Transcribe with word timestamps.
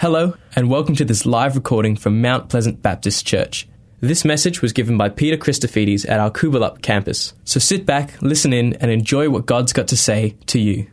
Hello, 0.00 0.32
and 0.56 0.70
welcome 0.70 0.94
to 0.94 1.04
this 1.04 1.26
live 1.26 1.54
recording 1.54 1.94
from 1.94 2.22
Mount 2.22 2.48
Pleasant 2.48 2.80
Baptist 2.80 3.26
Church. 3.26 3.68
This 4.00 4.24
message 4.24 4.62
was 4.62 4.72
given 4.72 4.96
by 4.96 5.10
Peter 5.10 5.36
Christofides 5.36 6.08
at 6.08 6.18
our 6.18 6.30
Coolbellup 6.30 6.80
campus. 6.80 7.34
So 7.44 7.60
sit 7.60 7.84
back, 7.84 8.14
listen 8.22 8.54
in, 8.54 8.72
and 8.76 8.90
enjoy 8.90 9.28
what 9.28 9.44
God's 9.44 9.74
got 9.74 9.88
to 9.88 9.98
say 9.98 10.38
to 10.46 10.58
you. 10.58 10.86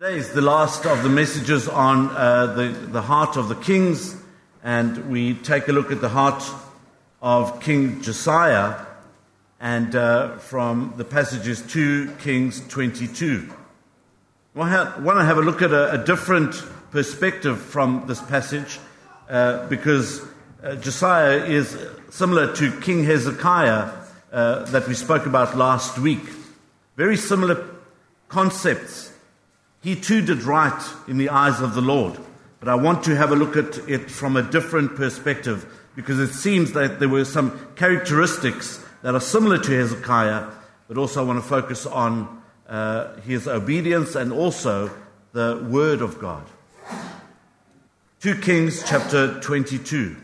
Today 0.00 0.16
is 0.16 0.32
the 0.32 0.40
last 0.40 0.86
of 0.86 1.04
the 1.04 1.08
messages 1.08 1.68
on 1.68 2.08
uh, 2.08 2.46
the, 2.46 2.68
the 2.70 3.00
heart 3.00 3.36
of 3.36 3.48
the 3.48 3.54
kings, 3.54 4.16
and 4.64 5.08
we 5.08 5.34
take 5.34 5.68
a 5.68 5.72
look 5.72 5.92
at 5.92 6.00
the 6.00 6.08
heart 6.08 6.42
of 7.22 7.60
King 7.62 8.02
Josiah 8.02 8.74
and 9.60 9.94
uh, 9.94 10.36
from 10.38 10.94
the 10.96 11.04
passages 11.04 11.62
2 11.62 12.16
Kings 12.18 12.66
22. 12.66 13.54
I 14.56 14.98
want 14.98 15.20
to 15.20 15.24
have 15.24 15.38
a 15.38 15.42
look 15.42 15.62
at 15.62 15.70
a, 15.70 15.92
a 15.92 16.04
different 16.04 16.60
perspective 16.90 17.60
from 17.60 18.04
this 18.06 18.20
passage 18.20 18.78
uh, 19.28 19.66
because 19.68 20.22
uh, 20.62 20.74
Josiah 20.76 21.44
is 21.44 21.76
similar 22.10 22.54
to 22.56 22.80
King 22.80 23.04
Hezekiah 23.04 23.92
uh, 24.32 24.64
that 24.66 24.88
we 24.88 24.94
spoke 24.94 25.26
about 25.26 25.56
last 25.56 25.98
week. 25.98 26.22
Very 26.96 27.16
similar 27.16 27.64
concepts. 28.28 29.12
He 29.82 29.94
too 29.94 30.22
did 30.22 30.42
right 30.42 30.82
in 31.06 31.18
the 31.18 31.28
eyes 31.28 31.60
of 31.60 31.74
the 31.74 31.80
Lord. 31.80 32.18
But 32.60 32.68
I 32.68 32.74
want 32.74 33.04
to 33.04 33.14
have 33.14 33.30
a 33.30 33.36
look 33.36 33.56
at 33.56 33.78
it 33.88 34.10
from 34.10 34.36
a 34.36 34.42
different 34.42 34.96
perspective 34.96 35.66
because 35.94 36.18
it 36.18 36.32
seems 36.32 36.72
that 36.72 36.98
there 36.98 37.08
were 37.08 37.24
some 37.24 37.68
characteristics 37.76 38.84
that 39.02 39.14
are 39.14 39.20
similar 39.20 39.58
to 39.58 39.70
Hezekiah, 39.70 40.46
but 40.88 40.98
also 40.98 41.22
I 41.22 41.26
want 41.26 41.42
to 41.42 41.48
focus 41.48 41.86
on 41.86 42.42
uh, 42.68 43.16
his 43.20 43.46
obedience 43.46 44.14
and 44.14 44.32
also 44.32 44.90
the 45.32 45.64
Word 45.70 46.02
of 46.02 46.18
God. 46.18 46.44
2 48.20 48.40
Kings 48.40 48.82
chapter 48.84 49.38
22. 49.42 50.16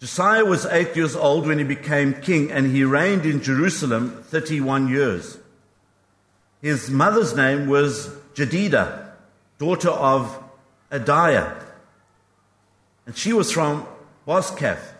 Josiah 0.00 0.46
was 0.46 0.64
eight 0.64 0.96
years 0.96 1.14
old 1.14 1.46
when 1.46 1.58
he 1.58 1.64
became 1.64 2.14
king, 2.14 2.50
and 2.50 2.74
he 2.74 2.84
reigned 2.84 3.26
in 3.26 3.42
Jerusalem 3.42 4.24
31 4.28 4.88
years. 4.88 5.36
His 6.62 6.88
mother's 6.88 7.36
name 7.36 7.66
was 7.66 8.08
Jedidah, 8.32 9.10
daughter 9.58 9.90
of 9.90 10.42
Adaiah, 10.90 11.54
and 13.04 13.14
she 13.14 13.34
was 13.34 13.52
from 13.52 13.86
Bozkath. 14.26 14.94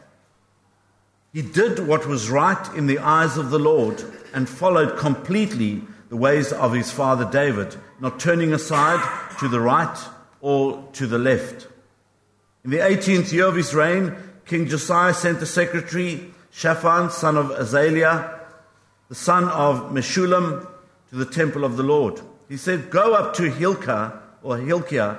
He 1.33 1.41
did 1.41 1.79
what 1.79 2.07
was 2.07 2.29
right 2.29 2.75
in 2.75 2.89
the 2.89 2.99
eyes 2.99 3.39
of 3.39 3.49
the 3.49 3.59
Lord 3.59 4.05
and 4.35 4.47
followed 4.47 4.99
completely 4.99 5.81
the 6.11 6.17
ways 6.17 6.53
of 6.53 6.75
his 6.75 6.93
father 6.93 7.25
David, 7.25 7.75
not 8.01 8.21
turning 8.21 8.53
aside 8.53 9.01
to 9.39 9.49
the 9.49 9.61
right 9.61 9.97
or 10.43 10.87
to 10.93 11.07
the 11.07 11.19
left. 11.19 11.69
In 12.65 12.71
the 12.71 12.79
18th 12.79 13.33
year 13.33 13.47
of 13.47 13.57
his 13.57 13.73
reign, 13.73 14.15
King 14.45 14.69
Josiah 14.69 15.15
sent 15.15 15.41
the 15.41 15.47
secretary 15.47 16.33
Shaphan, 16.53 17.11
son 17.11 17.39
of 17.39 17.47
Azaliah, 17.47 18.39
the 19.09 19.15
son 19.15 19.45
of 19.45 19.93
Meshullam, 19.93 20.69
to 21.09 21.17
the 21.17 21.25
temple 21.25 21.65
of 21.65 21.77
the 21.77 21.83
Lord. 21.83 22.21
He 22.49 22.57
said, 22.57 22.91
Go 22.91 23.15
up 23.15 23.35
to 23.35 23.51
Hilkiah, 23.51 24.13
or 24.43 24.59
Hilkiah, 24.59 25.17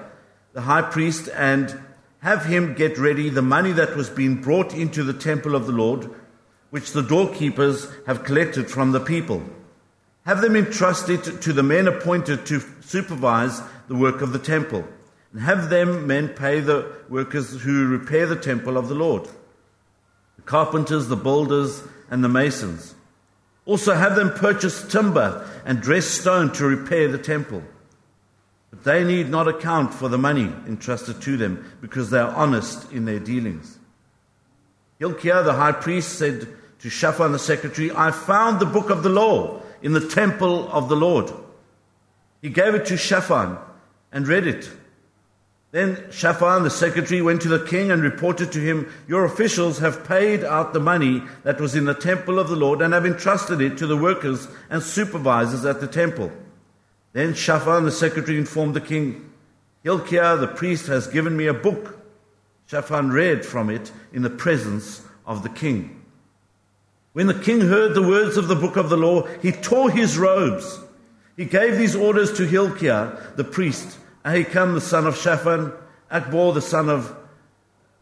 the 0.51 0.61
high 0.61 0.83
priest, 0.83 1.29
and 1.33 1.79
have 2.19 2.45
him 2.45 2.75
get 2.75 2.97
ready 2.97 3.29
the 3.29 3.41
money 3.41 3.71
that 3.71 3.95
was 3.95 4.09
being 4.09 4.41
brought 4.41 4.73
into 4.73 5.03
the 5.03 5.13
temple 5.13 5.55
of 5.55 5.65
the 5.65 5.71
Lord, 5.71 6.09
which 6.69 6.91
the 6.91 7.01
doorkeepers 7.01 7.87
have 8.05 8.23
collected 8.23 8.69
from 8.69 8.91
the 8.91 8.99
people. 8.99 9.41
Have 10.25 10.41
them 10.41 10.55
entrusted 10.55 11.41
to 11.41 11.53
the 11.53 11.63
men 11.63 11.87
appointed 11.87 12.45
to 12.47 12.61
supervise 12.81 13.61
the 13.87 13.95
work 13.95 14.21
of 14.21 14.33
the 14.33 14.39
temple 14.39 14.85
and 15.33 15.41
have 15.41 15.69
them 15.69 16.07
men 16.07 16.29
pay 16.29 16.59
the 16.59 16.89
workers 17.09 17.61
who 17.61 17.87
repair 17.87 18.25
the 18.25 18.35
temple 18.35 18.77
of 18.77 18.87
the 18.87 18.95
Lord 18.95 19.27
the 20.35 20.41
carpenters, 20.43 21.07
the 21.07 21.15
builders, 21.15 21.83
and 22.09 22.23
the 22.23 22.29
masons. 22.29 22.95
Also, 23.65 23.93
have 23.93 24.15
them 24.15 24.31
purchase 24.31 24.87
timber 24.91 25.47
and 25.65 25.81
dress 25.81 26.05
stone 26.05 26.51
to 26.53 26.65
repair 26.65 27.07
the 27.07 27.17
temple. 27.17 27.63
But 28.71 28.83
they 28.83 29.03
need 29.03 29.29
not 29.29 29.47
account 29.47 29.93
for 29.93 30.09
the 30.09 30.17
money 30.17 30.51
entrusted 30.67 31.21
to 31.21 31.37
them 31.37 31.71
because 31.81 32.09
they 32.09 32.19
are 32.19 32.33
honest 32.33 32.91
in 32.91 33.05
their 33.05 33.19
dealings. 33.19 33.77
Hilkiah 34.99 35.43
the 35.43 35.53
high 35.53 35.71
priest 35.71 36.17
said 36.17 36.47
to 36.79 36.89
Shaphan 36.89 37.31
the 37.31 37.39
secretary, 37.39 37.91
I 37.91 38.11
found 38.11 38.59
the 38.59 38.65
book 38.65 38.89
of 38.89 39.03
the 39.03 39.09
law 39.09 39.61
in 39.81 39.93
the 39.93 40.07
temple 40.07 40.69
of 40.71 40.89
the 40.89 40.95
Lord. 40.95 41.31
He 42.41 42.49
gave 42.49 42.75
it 42.75 42.85
to 42.87 42.97
Shaphan 42.97 43.57
and 44.11 44.27
read 44.27 44.47
it. 44.47 44.69
Then 45.73 46.05
Shaphan, 46.11 46.61
the 46.61 46.69
secretary, 46.69 47.23
went 47.23 47.41
to 47.41 47.47
the 47.47 47.65
king 47.65 47.89
and 47.89 48.03
reported 48.03 48.51
to 48.51 48.59
him, 48.59 48.93
Your 49.07 49.25
officials 49.25 49.79
have 49.79 50.07
paid 50.07 50.43
out 50.43 50.71
the 50.71 50.79
money 50.79 51.23
that 51.41 51.59
was 51.59 51.73
in 51.73 51.85
the 51.85 51.95
temple 51.95 52.37
of 52.37 52.47
the 52.47 52.55
Lord 52.55 52.79
and 52.79 52.93
have 52.93 53.07
entrusted 53.07 53.59
it 53.59 53.75
to 53.79 53.87
the 53.87 53.97
workers 53.97 54.47
and 54.69 54.83
supervisors 54.83 55.65
at 55.65 55.81
the 55.81 55.87
temple. 55.87 56.31
Then 57.13 57.33
Shaphan, 57.33 57.85
the 57.85 57.91
secretary, 57.91 58.37
informed 58.37 58.75
the 58.75 58.81
king, 58.81 59.31
Hilkiah, 59.81 60.37
the 60.37 60.47
priest, 60.47 60.85
has 60.85 61.07
given 61.07 61.35
me 61.35 61.47
a 61.47 61.55
book. 61.55 61.97
Shaphan 62.67 63.11
read 63.11 63.43
from 63.43 63.71
it 63.71 63.91
in 64.13 64.21
the 64.21 64.29
presence 64.29 65.01
of 65.25 65.41
the 65.41 65.49
king. 65.49 66.03
When 67.13 67.25
the 67.25 67.33
king 67.33 67.61
heard 67.61 67.95
the 67.95 68.07
words 68.07 68.37
of 68.37 68.47
the 68.47 68.55
book 68.55 68.77
of 68.77 68.89
the 68.91 68.97
law, 68.97 69.23
he 69.41 69.51
tore 69.51 69.89
his 69.89 70.19
robes. 70.19 70.79
He 71.35 71.45
gave 71.45 71.79
these 71.79 71.95
orders 71.95 72.31
to 72.33 72.45
Hilkiah, 72.45 73.17
the 73.37 73.43
priest 73.43 73.97
Ahikam, 74.25 74.73
the 74.73 74.81
son 74.81 75.05
of 75.05 75.17
Shaphan, 75.17 75.73
Achbor, 76.11 76.53
the 76.53 76.61
son 76.61 76.89
of 76.89 77.15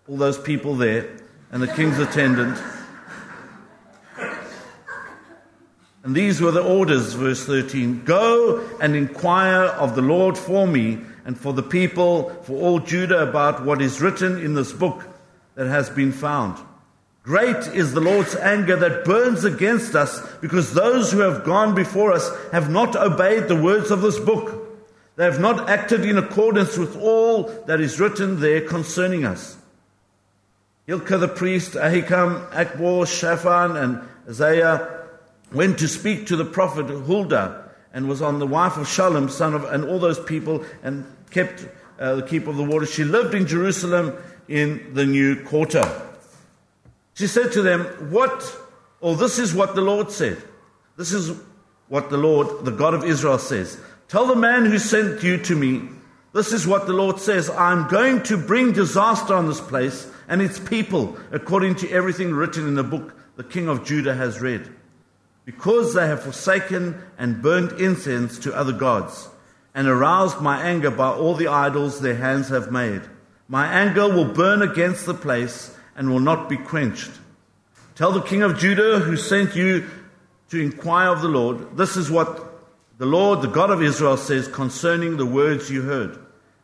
all 0.08 0.18
those 0.18 0.38
people 0.38 0.76
there, 0.76 1.10
and 1.52 1.62
the 1.64 1.68
king's 1.68 1.98
attendant. 1.98 2.62
And 6.04 6.16
these 6.16 6.42
were 6.42 6.52
the 6.52 6.64
orders, 6.64 7.14
verse 7.14 7.46
13 7.46 8.04
Go 8.04 8.68
and 8.82 8.96
inquire 8.96 9.66
of 9.66 9.96
the 9.96 10.02
Lord 10.02 10.38
for 10.38 10.68
me 10.68 11.00
and 11.26 11.38
for 11.38 11.54
the 11.54 11.64
people, 11.64 12.30
for 12.44 12.54
all 12.54 12.80
Judah, 12.80 13.22
about 13.22 13.64
what 13.66 13.82
is 13.82 14.02
written 14.02 14.44
in 14.44 14.54
this 14.56 14.74
book 14.74 15.08
that 15.56 15.68
has 15.68 15.90
been 15.90 16.12
found. 16.12 16.58
Great 17.24 17.68
is 17.68 17.94
the 17.94 18.02
Lord's 18.02 18.36
anger 18.36 18.76
that 18.76 19.06
burns 19.06 19.44
against 19.44 19.96
us 19.96 20.28
because 20.38 20.74
those 20.74 21.12
who 21.12 21.20
have 21.20 21.44
gone 21.44 21.76
before 21.76 22.12
us 22.12 22.32
have 22.52 22.72
not 22.72 22.96
obeyed 22.96 23.48
the 23.48 23.62
words 23.62 23.92
of 23.92 24.02
this 24.02 24.20
book. 24.20 24.61
They 25.16 25.26
have 25.26 25.40
not 25.40 25.70
acted 25.70 26.06
in 26.06 26.18
accordance 26.18 26.78
with 26.78 26.98
all 26.98 27.44
that 27.66 27.82
is 27.82 28.00
written 28.00 28.40
there 28.40 28.62
concerning 28.62 29.26
us. 29.26 29.58
Hilkiah 30.88 31.18
the 31.20 31.28
priest, 31.28 31.74
Ahikam, 31.74 32.50
Achbor, 32.52 33.06
Shaphan, 33.06 33.76
and 33.78 34.02
Asaiah 34.28 35.08
went 35.54 35.80
to 35.80 35.88
speak 35.88 36.28
to 36.28 36.36
the 36.36 36.46
prophet 36.46 36.86
Huldah 36.86 37.70
and 37.94 38.08
was 38.08 38.22
on 38.22 38.40
the 38.40 38.48
wife 38.48 38.78
of 38.78 38.88
Shallum, 38.88 39.30
son 39.30 39.54
of, 39.54 39.66
and 39.66 39.86
all 39.86 40.00
those 40.00 40.20
people, 40.20 40.64
and 40.82 41.06
kept 41.30 41.68
uh, 42.00 42.16
the 42.16 42.24
keep 42.24 42.48
of 42.48 42.58
the 42.58 42.64
water. 42.64 42.86
She 42.86 43.04
lived 43.04 43.36
in 43.36 43.46
Jerusalem 43.46 44.14
in 44.48 44.94
the 44.94 45.06
new 45.06 45.44
quarter. 45.44 45.84
She 47.14 47.28
said 47.28 47.52
to 47.54 47.62
them, 47.62 47.86
What, 48.12 48.58
or 49.02 49.16
this 49.16 49.40
is 49.40 49.54
what 49.54 49.76
the 49.76 49.82
Lord 49.82 50.12
said. 50.12 50.42
This 50.98 51.12
is 51.12 51.38
what 51.90 52.10
the 52.10 52.18
Lord, 52.18 52.66
the 52.66 52.72
God 52.72 52.94
of 52.94 53.04
Israel, 53.04 53.38
says. 53.38 53.80
Tell 54.12 54.28
the 54.28 54.36
man 54.36 54.66
who 54.66 54.78
sent 54.78 55.24
you 55.24 55.38
to 55.38 55.56
me, 55.56 55.88
this 56.34 56.52
is 56.52 56.68
what 56.68 56.86
the 56.86 56.92
Lord 56.92 57.18
says 57.18 57.50
I'm 57.50 57.88
going 57.88 58.24
to 58.24 58.36
bring 58.36 58.74
disaster 58.74 59.34
on 59.34 59.48
this 59.48 59.62
place 59.62 60.06
and 60.28 60.42
its 60.42 60.60
people, 60.60 61.18
according 61.32 61.76
to 61.76 61.90
everything 61.90 62.34
written 62.34 62.68
in 62.68 62.76
the 62.76 62.84
book 62.84 63.16
the 63.38 63.46
king 63.46 63.70
of 63.70 63.86
Judah 63.86 64.14
has 64.14 64.42
read. 64.42 64.68
Because 65.46 65.94
they 65.94 66.08
have 66.08 66.24
forsaken 66.24 67.02
and 67.18 67.42
burned 67.42 67.80
incense 67.80 68.38
to 68.40 68.54
other 68.54 68.74
gods, 68.74 69.30
and 69.74 69.88
aroused 69.88 70.42
my 70.42 70.62
anger 70.62 70.92
by 70.92 71.08
all 71.08 71.36
the 71.36 71.48
idols 71.48 72.02
their 72.02 72.16
hands 72.16 72.50
have 72.50 72.70
made. 72.70 73.04
My 73.48 73.66
anger 73.66 74.10
will 74.10 74.26
burn 74.26 74.62
against 74.62 75.06
the 75.06 75.14
place 75.14 75.74
and 75.96 76.10
will 76.10 76.20
not 76.20 76.50
be 76.50 76.58
quenched. 76.58 77.12
Tell 77.96 78.12
the 78.12 78.20
king 78.20 78.42
of 78.42 78.60
Judah 78.60 79.00
who 79.00 79.16
sent 79.16 79.56
you 79.56 79.90
to 80.50 80.60
inquire 80.60 81.08
of 81.08 81.22
the 81.22 81.30
Lord, 81.30 81.78
this 81.78 81.96
is 81.96 82.12
what 82.12 82.51
the 83.02 83.08
Lord, 83.08 83.42
the 83.42 83.48
God 83.48 83.72
of 83.72 83.82
Israel, 83.82 84.16
says 84.16 84.48
concerning 84.48 85.18
the 85.18 85.26
words 85.26 85.72
you 85.72 85.82
heard. 85.82 86.20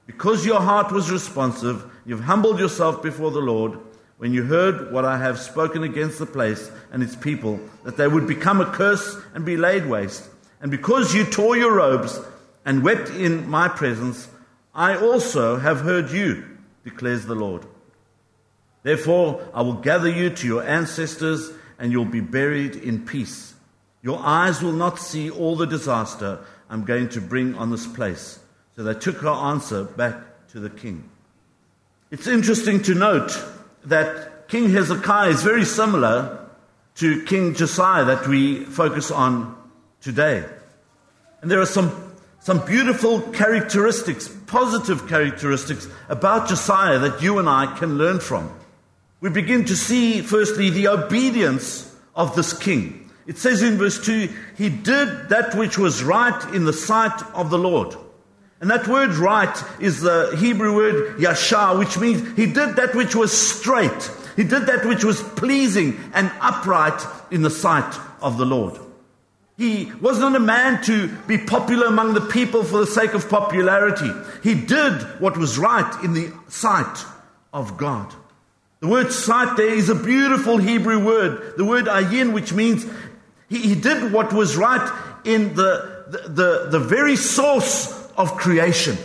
Because 0.06 0.46
your 0.46 0.62
heart 0.62 0.92
was 0.92 1.10
responsive, 1.10 1.84
you've 2.06 2.26
humbled 2.26 2.60
yourself 2.60 3.02
before 3.02 3.32
the 3.32 3.40
Lord 3.40 3.80
when 4.18 4.32
you 4.32 4.44
heard 4.44 4.94
what 4.94 5.04
I 5.04 5.18
have 5.18 5.40
spoken 5.40 5.82
against 5.82 6.20
the 6.20 6.28
place 6.28 6.70
and 6.92 7.02
its 7.02 7.16
people, 7.16 7.60
that 7.86 7.98
they 7.98 8.08
would 8.08 8.28
become 8.28 8.62
a 8.62 8.72
curse 8.72 9.18
and 9.34 9.46
be 9.46 9.58
laid 9.58 9.88
waste. 9.88 10.30
And 10.62 10.70
because 10.70 11.12
you 11.12 11.26
tore 11.26 11.58
your 11.58 11.74
robes 11.74 12.20
and 12.66 12.84
wept 12.84 13.10
in 13.10 13.50
my 13.50 13.68
presence, 13.68 14.28
I 14.76 14.96
also 14.96 15.58
have 15.58 15.82
heard 15.82 16.12
you, 16.12 16.46
declares 16.84 17.26
the 17.26 17.34
Lord. 17.34 17.66
Therefore, 18.84 19.42
I 19.56 19.64
will 19.64 19.74
gather 19.74 20.08
you 20.08 20.30
to 20.30 20.46
your 20.46 20.64
ancestors, 20.64 21.50
and 21.80 21.92
you'll 21.92 22.06
be 22.06 22.22
buried 22.22 22.76
in 22.76 23.08
peace. 23.08 23.56
Your 24.08 24.22
eyes 24.24 24.62
will 24.62 24.72
not 24.72 25.00
see 25.00 25.30
all 25.30 25.58
the 25.58 25.68
disaster 25.68 26.40
I'm 26.70 26.86
going 26.86 27.10
to 27.10 27.20
bring 27.20 27.56
on 27.56 27.72
this 27.72 27.86
place. 27.86 28.40
So 28.78 28.84
they 28.84 28.94
took 28.94 29.18
her 29.18 29.28
answer 29.28 29.84
back 29.84 30.16
to 30.52 30.62
the 30.62 30.70
king. 30.70 31.10
It's 32.10 32.26
interesting 32.26 32.82
to 32.84 32.96
note 32.96 33.38
that 33.84 34.48
King 34.48 34.70
Hezekiah 34.70 35.32
is 35.32 35.44
very 35.44 35.66
similar 35.66 36.40
to 36.96 37.26
King 37.26 37.54
Josiah 37.54 38.06
that 38.06 38.26
we 38.30 38.64
focus 38.64 39.12
on 39.12 39.54
today. 40.00 40.46
And 41.42 41.52
there 41.52 41.60
are 41.60 41.66
some, 41.66 41.92
some 42.40 42.66
beautiful 42.66 43.20
characteristics, 43.20 44.30
positive 44.46 45.10
characteristics 45.10 45.86
about 46.08 46.48
Josiah 46.48 47.00
that 47.00 47.22
you 47.22 47.40
and 47.40 47.50
I 47.50 47.76
can 47.78 47.98
learn 47.98 48.22
from. 48.22 48.58
We 49.20 49.32
begin 49.32 49.66
to 49.66 49.76
see, 49.76 50.22
firstly, 50.22 50.70
the 50.70 50.88
obedience 50.88 51.94
of 52.16 52.38
this 52.38 52.58
king. 52.58 53.04
It 53.28 53.38
says 53.38 53.62
in 53.62 53.78
verse 53.78 54.04
2 54.04 54.30
He 54.58 54.70
did 54.70 55.30
that 55.30 55.54
which 55.56 55.78
was 55.78 56.04
right 56.04 56.54
in 56.56 56.66
the 56.66 56.74
sight 56.74 57.22
of 57.34 57.50
the 57.50 57.60
Lord. 57.60 57.96
And 58.60 58.72
that 58.72 58.88
word 58.88 59.14
right 59.16 59.56
is 59.80 60.02
the 60.02 60.36
Hebrew 60.40 60.76
word 60.76 61.18
yashar, 61.20 61.78
which 61.78 62.00
means 62.00 62.36
he 62.36 62.48
did 62.48 62.78
that 62.78 62.96
which 62.96 63.16
was 63.16 63.32
straight. 63.32 64.12
He 64.36 64.44
did 64.44 64.66
that 64.68 64.86
which 64.86 65.04
was 65.04 65.22
pleasing 65.22 66.00
and 66.14 66.32
upright 66.40 67.02
in 67.30 67.44
the 67.44 67.50
sight 67.50 68.00
of 68.22 68.38
the 68.38 68.46
Lord. 68.46 68.80
He 69.58 69.92
was 70.02 70.20
not 70.20 70.36
a 70.36 70.40
man 70.40 70.84
to 70.84 71.08
be 71.28 71.38
popular 71.38 71.88
among 71.88 72.14
the 72.14 72.22
people 72.22 72.64
for 72.64 72.80
the 72.80 72.88
sake 72.88 73.14
of 73.14 73.30
popularity. 73.30 74.12
He 74.44 74.54
did 74.54 75.02
what 75.20 75.38
was 75.38 75.58
right 75.58 76.04
in 76.04 76.14
the 76.14 76.32
sight 76.48 77.06
of 77.54 77.78
God. 77.78 78.14
The 78.80 78.88
word 78.88 79.12
sight 79.12 79.58
there 79.58 79.74
is 79.74 79.90
a 79.90 79.96
beautiful 79.96 80.58
Hebrew 80.58 81.04
word, 81.04 81.58
the 81.58 81.66
word 81.66 81.86
ayin, 81.86 82.34
which 82.34 82.54
means 82.54 82.86
he, 83.50 83.60
he 83.60 83.76
did 83.76 84.12
what 84.12 84.34
was 84.34 84.58
right 84.58 84.92
in 85.26 85.56
the, 85.56 86.06
the, 86.08 86.30
the, 86.30 86.68
the 86.72 86.80
very 86.80 87.16
source 87.16 88.10
of 88.18 88.36
creation. 88.36 88.98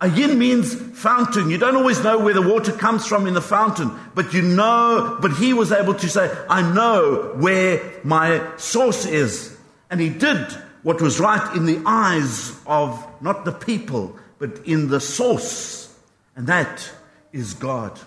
Ayin 0.00 0.36
means 0.36 0.74
fountain. 0.74 1.48
You 1.48 1.56
don't 1.56 1.76
always 1.76 2.02
know 2.04 2.18
where 2.18 2.34
the 2.34 2.42
water 2.42 2.72
comes 2.72 3.06
from 3.06 3.26
in 3.26 3.32
the 3.32 3.40
fountain, 3.40 3.90
but 4.14 4.34
you 4.34 4.42
know, 4.42 5.18
but 5.22 5.32
he 5.32 5.54
was 5.54 5.72
able 5.72 5.94
to 5.94 6.08
say, 6.08 6.30
I 6.50 6.60
know 6.74 7.32
where 7.36 7.80
my 8.04 8.46
source 8.56 9.06
is. 9.06 9.56
And 9.90 10.00
he 10.00 10.10
did 10.10 10.52
what 10.82 11.00
was 11.00 11.18
right 11.18 11.56
in 11.56 11.64
the 11.64 11.82
eyes 11.86 12.60
of 12.66 13.06
not 13.22 13.44
the 13.44 13.52
people, 13.52 14.16
but 14.38 14.66
in 14.66 14.88
the 14.88 15.00
source. 15.00 15.94
And 16.36 16.46
that 16.46 16.90
is 17.32 17.54
God. 17.54 17.98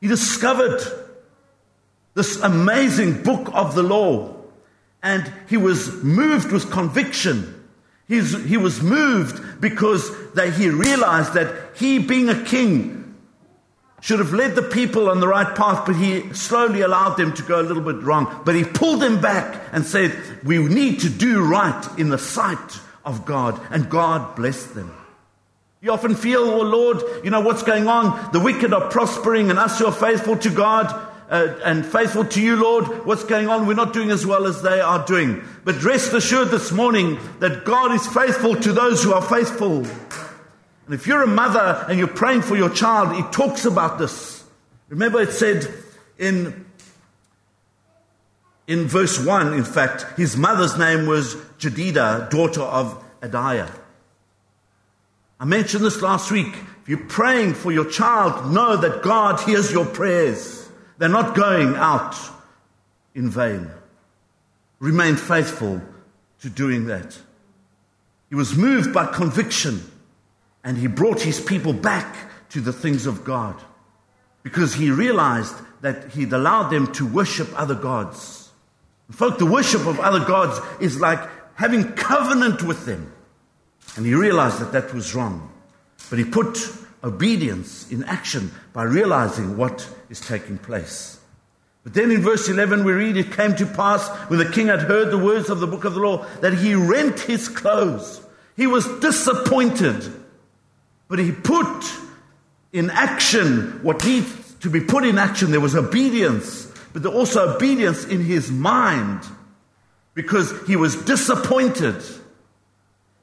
He 0.00 0.06
discovered 0.06 0.80
this 2.14 2.40
amazing 2.40 3.22
book 3.24 3.50
of 3.52 3.74
the 3.74 3.82
law, 3.82 4.33
and 5.04 5.32
he 5.48 5.56
was 5.56 6.02
moved 6.02 6.50
with 6.50 6.72
conviction 6.72 7.54
He's, 8.06 8.44
he 8.44 8.56
was 8.56 8.82
moved 8.82 9.60
because 9.60 10.10
that 10.32 10.52
he 10.54 10.68
realized 10.68 11.34
that 11.34 11.76
he, 11.76 11.98
being 11.98 12.28
a 12.28 12.44
king, 12.44 13.00
should 14.02 14.18
have 14.18 14.34
led 14.34 14.54
the 14.54 14.62
people 14.62 15.08
on 15.08 15.20
the 15.20 15.28
right 15.28 15.56
path, 15.56 15.86
but 15.86 15.96
he 15.96 16.30
slowly 16.34 16.82
allowed 16.82 17.14
them 17.14 17.32
to 17.32 17.42
go 17.42 17.60
a 17.60 17.62
little 17.62 17.82
bit 17.82 18.02
wrong. 18.02 18.42
But 18.44 18.54
he 18.54 18.64
pulled 18.64 19.00
them 19.00 19.22
back 19.22 19.62
and 19.72 19.86
said, 19.86 20.14
We 20.44 20.58
need 20.58 21.00
to 21.00 21.08
do 21.08 21.42
right 21.42 21.98
in 21.98 22.10
the 22.10 22.18
sight 22.18 22.80
of 23.06 23.24
God. 23.24 23.58
And 23.70 23.88
God 23.88 24.36
blessed 24.36 24.74
them. 24.74 24.94
You 25.80 25.92
often 25.92 26.14
feel, 26.14 26.40
oh 26.40 26.62
Lord, 26.62 27.02
you 27.24 27.30
know 27.30 27.40
what's 27.40 27.62
going 27.62 27.88
on? 27.88 28.32
The 28.32 28.40
wicked 28.40 28.74
are 28.74 28.90
prospering, 28.90 29.48
and 29.48 29.58
us 29.58 29.78
who 29.78 29.86
are 29.86 29.92
faithful 29.92 30.36
to 30.38 30.50
God 30.50 31.03
uh, 31.30 31.54
and 31.64 31.84
faithful 31.84 32.24
to 32.24 32.40
you, 32.40 32.56
Lord. 32.56 33.06
What's 33.06 33.24
going 33.24 33.48
on? 33.48 33.66
We're 33.66 33.74
not 33.74 33.92
doing 33.92 34.10
as 34.10 34.26
well 34.26 34.46
as 34.46 34.62
they 34.62 34.80
are 34.80 35.04
doing. 35.06 35.42
But 35.64 35.82
rest 35.82 36.12
assured 36.12 36.48
this 36.48 36.70
morning 36.70 37.18
that 37.40 37.64
God 37.64 37.92
is 37.92 38.06
faithful 38.06 38.56
to 38.56 38.72
those 38.72 39.02
who 39.02 39.12
are 39.12 39.22
faithful. 39.22 39.78
And 39.78 40.94
if 40.94 41.06
you're 41.06 41.22
a 41.22 41.26
mother 41.26 41.84
and 41.88 41.98
you're 41.98 42.08
praying 42.08 42.42
for 42.42 42.56
your 42.56 42.70
child, 42.70 43.18
it 43.18 43.32
talks 43.32 43.64
about 43.64 43.98
this. 43.98 44.44
Remember, 44.88 45.22
it 45.22 45.32
said 45.32 45.66
in, 46.18 46.66
in 48.66 48.86
verse 48.86 49.18
1, 49.18 49.54
in 49.54 49.64
fact, 49.64 50.04
his 50.18 50.36
mother's 50.36 50.76
name 50.78 51.06
was 51.06 51.36
Jedidah, 51.58 52.28
daughter 52.28 52.62
of 52.62 53.02
Adaiah. 53.22 53.70
I 55.40 55.46
mentioned 55.46 55.84
this 55.84 56.02
last 56.02 56.30
week. 56.30 56.54
If 56.82 56.88
you're 56.90 56.98
praying 56.98 57.54
for 57.54 57.72
your 57.72 57.86
child, 57.86 58.52
know 58.52 58.76
that 58.76 59.02
God 59.02 59.40
hears 59.40 59.72
your 59.72 59.86
prayers. 59.86 60.53
They're 60.98 61.08
not 61.08 61.34
going 61.34 61.74
out 61.76 62.16
in 63.14 63.30
vain. 63.30 63.70
Remain 64.78 65.16
faithful 65.16 65.80
to 66.40 66.50
doing 66.50 66.86
that. 66.86 67.18
He 68.28 68.34
was 68.34 68.56
moved 68.56 68.92
by 68.92 69.06
conviction 69.06 69.80
and 70.62 70.76
he 70.76 70.86
brought 70.86 71.20
his 71.20 71.40
people 71.40 71.72
back 71.72 72.16
to 72.50 72.60
the 72.60 72.72
things 72.72 73.06
of 73.06 73.24
God 73.24 73.60
because 74.42 74.74
he 74.74 74.90
realized 74.90 75.54
that 75.80 76.12
he'd 76.12 76.32
allowed 76.32 76.70
them 76.70 76.92
to 76.92 77.06
worship 77.06 77.48
other 77.58 77.74
gods. 77.74 78.50
Folk, 79.10 79.38
the 79.38 79.46
worship 79.46 79.86
of 79.86 80.00
other 80.00 80.24
gods 80.24 80.58
is 80.80 81.00
like 81.00 81.20
having 81.54 81.92
covenant 81.92 82.62
with 82.62 82.86
them. 82.86 83.12
And 83.96 84.06
he 84.06 84.14
realized 84.14 84.60
that 84.60 84.72
that 84.72 84.92
was 84.94 85.14
wrong. 85.14 85.52
But 86.10 86.18
he 86.18 86.24
put 86.24 86.58
obedience 87.02 87.90
in 87.90 88.02
action 88.04 88.50
by 88.72 88.84
realizing 88.84 89.56
what 89.56 89.88
is 90.14 90.20
taking 90.20 90.58
place. 90.58 91.18
But 91.82 91.92
then 91.92 92.12
in 92.12 92.22
verse 92.22 92.48
11 92.48 92.84
we 92.84 92.92
read, 92.92 93.16
It 93.16 93.32
came 93.32 93.56
to 93.56 93.66
pass 93.66 94.08
when 94.30 94.38
the 94.38 94.48
king 94.48 94.68
had 94.68 94.82
heard 94.82 95.10
the 95.10 95.18
words 95.18 95.50
of 95.50 95.58
the 95.58 95.66
book 95.66 95.84
of 95.84 95.94
the 95.94 96.00
law 96.00 96.24
that 96.40 96.54
he 96.54 96.76
rent 96.76 97.18
his 97.18 97.48
clothes. 97.48 98.20
He 98.56 98.68
was 98.68 98.86
disappointed, 99.00 100.04
but 101.08 101.18
he 101.18 101.32
put 101.32 101.84
in 102.72 102.90
action 102.90 103.80
what 103.82 104.04
needs 104.04 104.54
to 104.60 104.70
be 104.70 104.80
put 104.80 105.04
in 105.04 105.18
action. 105.18 105.50
There 105.50 105.60
was 105.60 105.74
obedience, 105.74 106.72
but 106.92 107.02
there 107.02 107.12
also 107.12 107.56
obedience 107.56 108.04
in 108.04 108.24
his 108.24 108.52
mind 108.52 109.24
because 110.14 110.54
he 110.68 110.76
was 110.76 110.94
disappointed. 110.94 111.96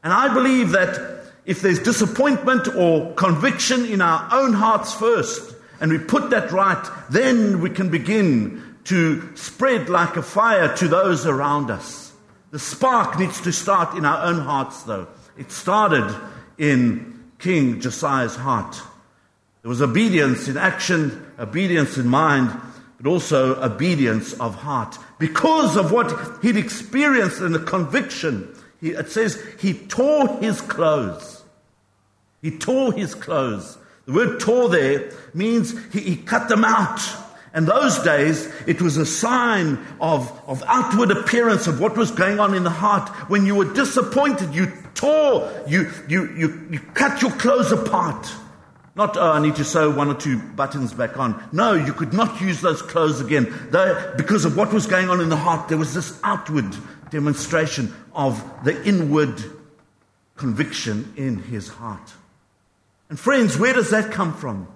And 0.04 0.12
I 0.12 0.34
believe 0.34 0.72
that 0.72 1.24
if 1.46 1.62
there's 1.62 1.80
disappointment 1.80 2.68
or 2.76 3.14
conviction 3.14 3.86
in 3.86 4.02
our 4.02 4.28
own 4.34 4.52
hearts 4.52 4.94
first, 4.94 5.51
and 5.82 5.92
we 5.92 5.98
put 5.98 6.30
that 6.30 6.52
right, 6.52 6.84
then 7.10 7.60
we 7.60 7.70
can 7.70 7.90
begin 7.90 8.78
to 8.86 9.36
spread 9.36 9.90
like 9.90 10.16
a 10.16 10.22
fire 10.22 10.76
to 10.78 10.88
those 10.88 11.26
around 11.26 11.70
us. 11.70 12.14
The 12.52 12.60
spark 12.60 13.20
needs 13.20 13.42
to 13.42 13.52
start 13.52 13.98
in 13.98 14.06
our 14.06 14.26
own 14.26 14.40
hearts, 14.40 14.84
though. 14.84 15.08
It 15.38 15.52
started 15.52 16.16
in 16.58 17.32
King 17.40 17.82
Josiah's 17.82 18.36
heart. 18.36 18.80
There 19.62 19.70
was 19.70 19.82
obedience 19.82 20.48
in 20.48 20.58
action, 20.58 21.26
obedience 21.38 21.98
in 21.98 22.08
mind, 22.08 22.52
but 22.98 23.10
also 23.10 23.62
obedience 23.62 24.34
of 24.34 24.56
heart. 24.56 24.98
Because 25.20 25.76
of 25.76 25.92
what 25.92 26.42
he'd 26.42 26.58
experienced 26.58 27.42
and 27.42 27.54
the 27.54 27.60
conviction 27.60 28.56
he, 28.82 28.90
it 28.90 29.12
says 29.12 29.42
he 29.60 29.74
tore 29.74 30.28
his 30.40 30.60
clothes. 30.60 31.44
He 32.42 32.58
tore 32.58 32.92
his 32.92 33.14
clothes. 33.14 33.78
The 34.06 34.14
word 34.14 34.40
tore 34.40 34.70
there 34.70 35.12
means 35.34 35.74
he, 35.94 36.02
he 36.02 36.16
cut 36.16 36.50
them 36.50 36.66
out. 36.66 37.00
And 37.54 37.68
those 37.68 38.00
days, 38.00 38.52
it 38.66 38.82
was 38.82 38.96
a 38.96 39.06
sign 39.06 39.78
of, 40.00 40.32
of 40.48 40.64
outward 40.68 41.12
appearance 41.12 41.68
of 41.68 41.82
what 41.82 41.98
was 41.98 42.10
going 42.10 42.40
on 42.40 42.54
in 42.54 42.64
the 42.64 42.70
heart. 42.70 43.10
When 43.30 43.46
you 43.46 43.56
were 43.56 43.74
disappointed, 43.74 44.56
you 44.56 44.72
tore, 44.94 45.52
you, 45.68 45.92
you, 46.08 46.34
you, 46.36 46.68
you 46.72 46.80
cut 46.94 47.22
your 47.22 47.32
clothes 47.32 47.72
apart. 47.74 48.32
Not, 48.96 49.18
oh, 49.18 49.32
I 49.32 49.40
need 49.42 49.56
to 49.56 49.66
sew 49.66 49.90
one 49.90 50.10
or 50.10 50.14
two 50.14 50.38
buttons 50.38 50.94
back 50.94 51.18
on. 51.18 51.42
No, 51.52 51.74
you 51.74 51.94
could 51.94 52.14
not 52.14 52.40
use 52.42 52.62
those 52.62 52.82
clothes 52.82 53.22
again. 53.22 53.54
Though, 53.70 54.14
because 54.16 54.46
of 54.46 54.56
what 54.56 54.74
was 54.74 54.88
going 54.88 55.10
on 55.10 55.20
in 55.20 55.30
the 55.30 55.38
heart, 55.38 55.70
there 55.70 55.78
was 55.78 55.94
this 55.94 56.20
outward 56.24 56.76
demonstration 57.10 57.94
of 58.14 58.44
the 58.64 58.82
inward 58.86 59.44
conviction 60.36 61.14
in 61.18 61.38
his 61.38 61.68
heart. 61.68 62.14
And 63.12 63.20
friends, 63.20 63.58
where 63.58 63.74
does 63.74 63.90
that 63.90 64.10
come 64.14 64.34
from? 64.34 64.70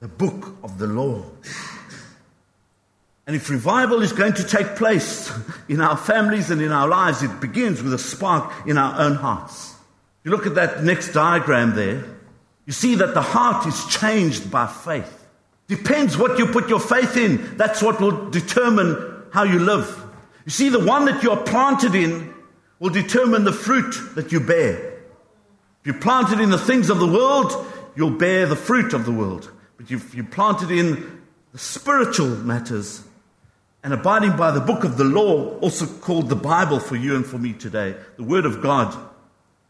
The 0.00 0.08
book 0.08 0.56
of 0.62 0.78
the 0.78 0.86
law. 0.86 1.22
And 3.26 3.36
if 3.36 3.50
revival 3.50 4.00
is 4.00 4.14
going 4.14 4.32
to 4.32 4.42
take 4.42 4.74
place 4.76 5.30
in 5.68 5.82
our 5.82 5.98
families 5.98 6.50
and 6.50 6.62
in 6.62 6.72
our 6.72 6.88
lives, 6.88 7.22
it 7.22 7.42
begins 7.42 7.82
with 7.82 7.92
a 7.92 7.98
spark 7.98 8.50
in 8.66 8.78
our 8.78 8.98
own 8.98 9.16
hearts. 9.16 9.72
If 9.74 10.24
You 10.24 10.30
look 10.30 10.46
at 10.46 10.54
that 10.54 10.82
next 10.82 11.12
diagram 11.12 11.74
there, 11.74 12.06
you 12.64 12.72
see 12.72 12.94
that 12.94 13.12
the 13.12 13.20
heart 13.20 13.66
is 13.66 13.84
changed 13.88 14.50
by 14.50 14.66
faith. 14.66 15.26
Depends 15.68 16.16
what 16.16 16.38
you 16.38 16.46
put 16.46 16.70
your 16.70 16.80
faith 16.80 17.18
in, 17.18 17.58
that's 17.58 17.82
what 17.82 18.00
will 18.00 18.30
determine 18.30 19.24
how 19.30 19.42
you 19.42 19.58
live. 19.58 20.02
You 20.46 20.52
see, 20.52 20.70
the 20.70 20.82
one 20.82 21.04
that 21.04 21.22
you're 21.22 21.36
planted 21.36 21.94
in 21.94 22.32
will 22.78 22.88
determine 22.88 23.44
the 23.44 23.52
fruit 23.52 23.94
that 24.14 24.32
you 24.32 24.40
bear. 24.40 24.93
If 25.84 25.88
you 25.88 26.00
plant 26.00 26.32
it 26.32 26.40
in 26.40 26.48
the 26.48 26.56
things 26.56 26.88
of 26.88 26.98
the 26.98 27.06
world, 27.06 27.52
you'll 27.94 28.08
bear 28.08 28.46
the 28.46 28.56
fruit 28.56 28.94
of 28.94 29.04
the 29.04 29.12
world. 29.12 29.52
But 29.76 29.90
if 29.90 30.14
you 30.14 30.24
plant 30.24 30.62
it 30.62 30.70
in 30.70 31.20
the 31.52 31.58
spiritual 31.58 32.28
matters 32.28 33.04
and 33.82 33.92
abiding 33.92 34.34
by 34.34 34.50
the 34.50 34.62
book 34.62 34.84
of 34.84 34.96
the 34.96 35.04
law, 35.04 35.58
also 35.58 35.84
called 35.84 36.30
the 36.30 36.36
Bible 36.36 36.80
for 36.80 36.96
you 36.96 37.16
and 37.16 37.26
for 37.26 37.36
me 37.36 37.52
today, 37.52 37.96
the 38.16 38.22
Word 38.22 38.46
of 38.46 38.62
God 38.62 38.96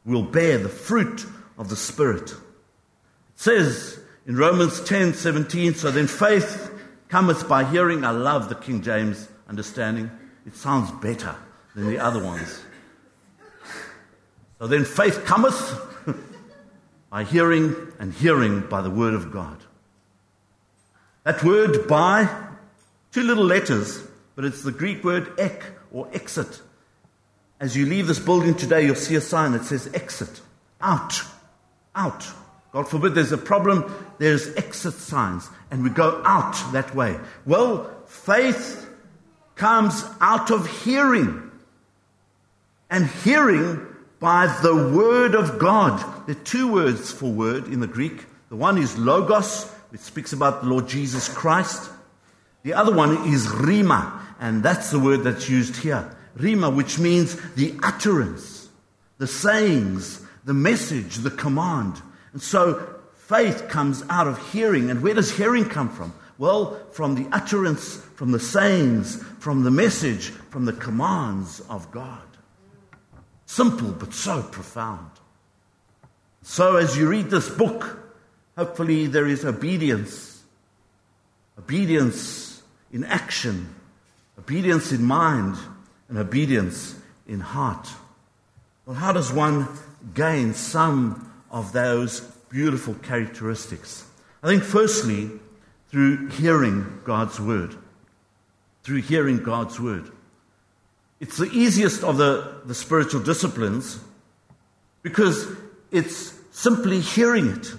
will 0.04 0.22
bear 0.22 0.56
the 0.56 0.68
fruit 0.68 1.26
of 1.58 1.68
the 1.68 1.74
Spirit. 1.74 2.30
It 2.30 2.38
says 3.34 3.98
In 4.24 4.36
Romans 4.36 4.80
10 4.82 5.14
17, 5.14 5.74
so 5.74 5.90
then 5.90 6.06
faith 6.06 6.70
cometh 7.08 7.48
by 7.48 7.64
hearing. 7.64 8.04
I 8.04 8.12
love 8.12 8.48
the 8.48 8.54
King 8.54 8.82
James 8.82 9.26
understanding. 9.48 10.12
It 10.46 10.54
sounds 10.54 10.92
better 10.92 11.34
than 11.74 11.88
the 11.88 11.98
other 11.98 12.22
ones. 12.22 12.62
So 14.60 14.68
then 14.68 14.84
faith 14.84 15.24
cometh 15.24 15.90
by 17.14 17.22
hearing, 17.22 17.76
and 18.00 18.12
hearing 18.12 18.58
by 18.62 18.82
the 18.82 18.90
word 18.90 19.14
of 19.14 19.30
God. 19.30 19.56
That 21.22 21.44
word 21.44 21.86
by, 21.86 22.28
two 23.12 23.22
little 23.22 23.44
letters, 23.44 24.02
but 24.34 24.44
it's 24.44 24.64
the 24.64 24.72
Greek 24.72 25.04
word 25.04 25.32
ek 25.38 25.62
or 25.92 26.08
exit. 26.12 26.60
As 27.60 27.76
you 27.76 27.86
leave 27.86 28.08
this 28.08 28.18
building 28.18 28.56
today, 28.56 28.84
you'll 28.84 28.96
see 28.96 29.14
a 29.14 29.20
sign 29.20 29.52
that 29.52 29.64
says 29.64 29.88
exit, 29.94 30.40
out, 30.80 31.22
out. 31.94 32.26
God 32.72 32.88
forbid 32.88 33.14
there's 33.14 33.30
a 33.30 33.38
problem, 33.38 33.94
there's 34.18 34.52
exit 34.56 34.94
signs, 34.94 35.48
and 35.70 35.84
we 35.84 35.90
go 35.90 36.20
out 36.24 36.56
that 36.72 36.96
way. 36.96 37.16
Well, 37.46 37.94
faith 38.06 38.90
comes 39.54 40.04
out 40.20 40.50
of 40.50 40.82
hearing, 40.82 41.52
and 42.90 43.06
hearing 43.06 43.86
by 44.18 44.48
the 44.64 44.74
word 44.74 45.36
of 45.36 45.60
God. 45.60 46.13
There 46.26 46.36
are 46.36 46.44
two 46.44 46.72
words 46.72 47.12
for 47.12 47.30
word 47.30 47.66
in 47.66 47.80
the 47.80 47.86
Greek. 47.86 48.24
The 48.48 48.56
one 48.56 48.78
is 48.78 48.98
logos, 48.98 49.70
which 49.90 50.00
speaks 50.00 50.32
about 50.32 50.62
the 50.62 50.68
Lord 50.68 50.88
Jesus 50.88 51.28
Christ. 51.28 51.90
The 52.62 52.74
other 52.74 52.94
one 52.94 53.32
is 53.32 53.46
rhema, 53.46 54.20
and 54.40 54.62
that's 54.62 54.90
the 54.90 54.98
word 54.98 55.22
that's 55.24 55.50
used 55.50 55.76
here. 55.76 56.16
Rhema, 56.38 56.74
which 56.74 56.98
means 56.98 57.36
the 57.52 57.74
utterance, 57.82 58.68
the 59.18 59.26
sayings, 59.26 60.22
the 60.44 60.54
message, 60.54 61.16
the 61.16 61.30
command. 61.30 62.00
And 62.32 62.40
so 62.40 63.00
faith 63.14 63.68
comes 63.68 64.02
out 64.08 64.26
of 64.26 64.52
hearing. 64.52 64.90
And 64.90 65.02
where 65.02 65.14
does 65.14 65.30
hearing 65.30 65.66
come 65.66 65.88
from? 65.90 66.14
Well, 66.38 66.80
from 66.90 67.14
the 67.14 67.28
utterance, 67.34 67.96
from 68.16 68.32
the 68.32 68.40
sayings, 68.40 69.22
from 69.38 69.62
the 69.62 69.70
message, 69.70 70.30
from 70.30 70.64
the 70.64 70.72
commands 70.72 71.60
of 71.68 71.90
God. 71.90 72.22
Simple, 73.46 73.92
but 73.92 74.12
so 74.12 74.42
profound. 74.42 75.10
So, 76.46 76.76
as 76.76 76.94
you 76.94 77.08
read 77.08 77.30
this 77.30 77.48
book, 77.48 77.98
hopefully 78.56 79.06
there 79.06 79.26
is 79.26 79.46
obedience. 79.46 80.42
Obedience 81.58 82.62
in 82.92 83.02
action, 83.04 83.74
obedience 84.38 84.92
in 84.92 85.02
mind, 85.04 85.56
and 86.10 86.18
obedience 86.18 86.96
in 87.26 87.40
heart. 87.40 87.88
Well, 88.84 88.94
how 88.94 89.10
does 89.12 89.32
one 89.32 89.68
gain 90.12 90.52
some 90.52 91.32
of 91.50 91.72
those 91.72 92.20
beautiful 92.50 92.92
characteristics? 92.92 94.04
I 94.42 94.48
think, 94.48 94.64
firstly, 94.64 95.30
through 95.88 96.28
hearing 96.28 97.00
God's 97.04 97.40
word. 97.40 97.74
Through 98.82 99.00
hearing 99.00 99.42
God's 99.42 99.80
word. 99.80 100.10
It's 101.20 101.38
the 101.38 101.50
easiest 101.50 102.04
of 102.04 102.18
the, 102.18 102.60
the 102.66 102.74
spiritual 102.74 103.22
disciplines 103.22 103.98
because 105.02 105.46
it's 105.94 106.34
simply 106.50 107.00
hearing 107.00 107.48
it. 107.48 107.72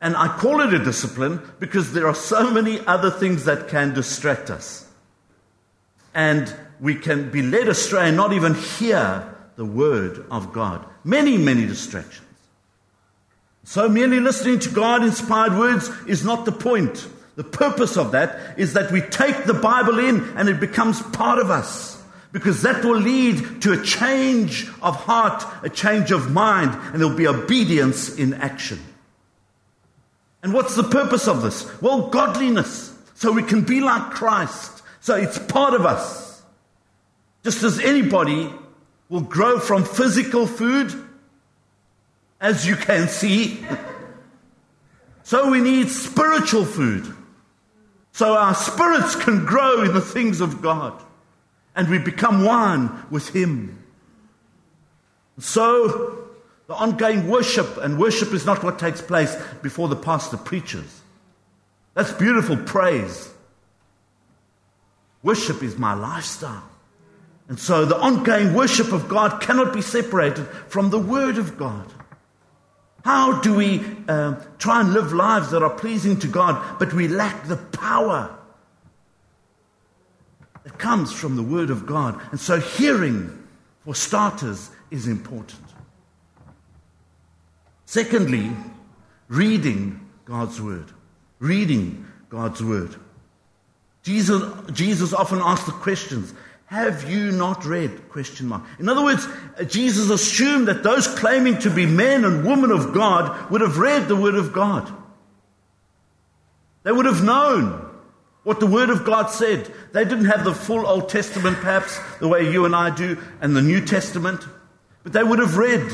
And 0.00 0.16
I 0.16 0.28
call 0.28 0.60
it 0.60 0.72
a 0.72 0.78
discipline 0.78 1.42
because 1.58 1.92
there 1.92 2.06
are 2.06 2.14
so 2.14 2.52
many 2.52 2.78
other 2.86 3.10
things 3.10 3.44
that 3.44 3.68
can 3.68 3.92
distract 3.92 4.48
us. 4.48 4.86
And 6.14 6.54
we 6.80 6.94
can 6.94 7.30
be 7.30 7.42
led 7.42 7.68
astray 7.68 8.08
and 8.08 8.16
not 8.16 8.32
even 8.32 8.54
hear 8.54 9.34
the 9.56 9.64
word 9.64 10.24
of 10.30 10.52
God. 10.52 10.86
Many, 11.02 11.36
many 11.36 11.66
distractions. 11.66 12.24
So 13.64 13.88
merely 13.88 14.20
listening 14.20 14.60
to 14.60 14.70
God 14.70 15.02
inspired 15.02 15.58
words 15.58 15.90
is 16.06 16.24
not 16.24 16.44
the 16.44 16.52
point. 16.52 17.06
The 17.34 17.44
purpose 17.44 17.96
of 17.96 18.12
that 18.12 18.58
is 18.58 18.74
that 18.74 18.92
we 18.92 19.00
take 19.00 19.44
the 19.44 19.54
Bible 19.54 19.98
in 19.98 20.24
and 20.36 20.48
it 20.48 20.60
becomes 20.60 21.02
part 21.02 21.40
of 21.40 21.50
us. 21.50 21.97
Because 22.32 22.62
that 22.62 22.84
will 22.84 22.98
lead 22.98 23.62
to 23.62 23.72
a 23.72 23.82
change 23.82 24.68
of 24.82 24.96
heart, 24.96 25.42
a 25.62 25.70
change 25.70 26.10
of 26.10 26.30
mind, 26.30 26.70
and 26.92 27.00
there'll 27.00 27.16
be 27.16 27.26
obedience 27.26 28.14
in 28.16 28.34
action. 28.34 28.78
And 30.42 30.52
what's 30.52 30.76
the 30.76 30.84
purpose 30.84 31.26
of 31.26 31.42
this? 31.42 31.80
Well, 31.80 32.08
godliness. 32.08 32.94
So 33.14 33.32
we 33.32 33.42
can 33.42 33.62
be 33.62 33.80
like 33.80 34.10
Christ. 34.10 34.82
So 35.00 35.16
it's 35.16 35.38
part 35.38 35.74
of 35.74 35.86
us. 35.86 36.42
Just 37.42 37.62
as 37.62 37.80
anybody 37.80 38.52
will 39.08 39.22
grow 39.22 39.58
from 39.58 39.84
physical 39.84 40.46
food, 40.46 40.92
as 42.40 42.66
you 42.66 42.76
can 42.76 43.08
see, 43.08 43.64
so 45.22 45.50
we 45.50 45.60
need 45.60 45.88
spiritual 45.88 46.64
food 46.64 47.14
so 48.18 48.34
our 48.34 48.52
spirits 48.52 49.14
can 49.14 49.46
grow 49.46 49.82
in 49.82 49.94
the 49.94 50.00
things 50.00 50.40
of 50.40 50.60
God 50.60 51.00
and 51.78 51.88
we 51.88 51.98
become 51.98 52.44
one 52.44 53.06
with 53.08 53.28
Him. 53.28 53.82
So, 55.38 56.26
the 56.66 56.74
ongoing 56.74 57.28
worship, 57.28 57.76
and 57.76 58.00
worship 58.00 58.34
is 58.34 58.44
not 58.44 58.64
what 58.64 58.80
takes 58.80 59.00
place 59.00 59.34
before 59.62 59.86
the 59.86 59.94
pastor 59.94 60.36
preaches. 60.36 61.00
That's 61.94 62.12
beautiful 62.12 62.56
praise. 62.56 63.30
Worship 65.22 65.62
is 65.62 65.78
my 65.78 65.94
lifestyle. 65.94 66.68
And 67.48 67.58
so 67.58 67.84
the 67.84 67.98
ongoing 67.98 68.54
worship 68.54 68.92
of 68.92 69.08
God 69.08 69.40
cannot 69.40 69.72
be 69.72 69.80
separated 69.80 70.46
from 70.66 70.90
the 70.90 70.98
Word 70.98 71.38
of 71.38 71.56
God. 71.56 71.86
How 73.04 73.40
do 73.40 73.54
we 73.54 73.84
uh, 74.08 74.34
try 74.58 74.80
and 74.80 74.92
live 74.92 75.12
lives 75.12 75.52
that 75.52 75.62
are 75.62 75.70
pleasing 75.70 76.18
to 76.20 76.26
God, 76.26 76.78
but 76.80 76.92
we 76.92 77.06
lack 77.06 77.46
the 77.46 77.56
power 77.56 78.37
that 80.68 80.78
comes 80.78 81.12
from 81.12 81.36
the 81.36 81.42
Word 81.42 81.70
of 81.70 81.86
God? 81.86 82.20
And 82.30 82.38
so, 82.38 82.60
hearing, 82.60 83.46
for 83.84 83.94
starters, 83.94 84.70
is 84.90 85.08
important. 85.08 85.62
Secondly, 87.86 88.50
reading 89.28 90.06
God's 90.26 90.60
Word. 90.60 90.92
Reading 91.38 92.06
God's 92.28 92.62
Word. 92.62 92.94
Jesus, 94.02 94.42
Jesus 94.72 95.14
often 95.14 95.38
asked 95.38 95.66
the 95.66 95.72
questions 95.72 96.34
have 96.66 97.10
you 97.10 97.32
not 97.32 97.64
read? 97.64 98.10
Question 98.10 98.48
mark. 98.48 98.62
In 98.78 98.90
other 98.90 99.02
words, 99.02 99.26
Jesus 99.68 100.10
assumed 100.10 100.68
that 100.68 100.82
those 100.82 101.06
claiming 101.06 101.56
to 101.60 101.70
be 101.70 101.86
men 101.86 102.26
and 102.26 102.44
women 102.44 102.70
of 102.70 102.92
God 102.92 103.50
would 103.50 103.62
have 103.62 103.78
read 103.78 104.06
the 104.06 104.16
Word 104.16 104.34
of 104.34 104.52
God. 104.52 104.92
They 106.82 106.92
would 106.92 107.06
have 107.06 107.24
known 107.24 107.87
what 108.48 108.60
the 108.60 108.66
Word 108.66 108.88
of 108.88 109.04
God 109.04 109.26
said. 109.26 109.70
They 109.92 110.04
didn't 110.04 110.24
have 110.24 110.42
the 110.42 110.54
full 110.54 110.86
Old 110.86 111.10
Testament, 111.10 111.58
perhaps, 111.58 112.00
the 112.18 112.28
way 112.28 112.50
you 112.50 112.64
and 112.64 112.74
I 112.74 112.88
do, 112.88 113.18
and 113.42 113.54
the 113.54 113.60
New 113.60 113.84
Testament, 113.84 114.40
but 115.02 115.12
they 115.12 115.22
would 115.22 115.38
have 115.38 115.58
read. 115.58 115.92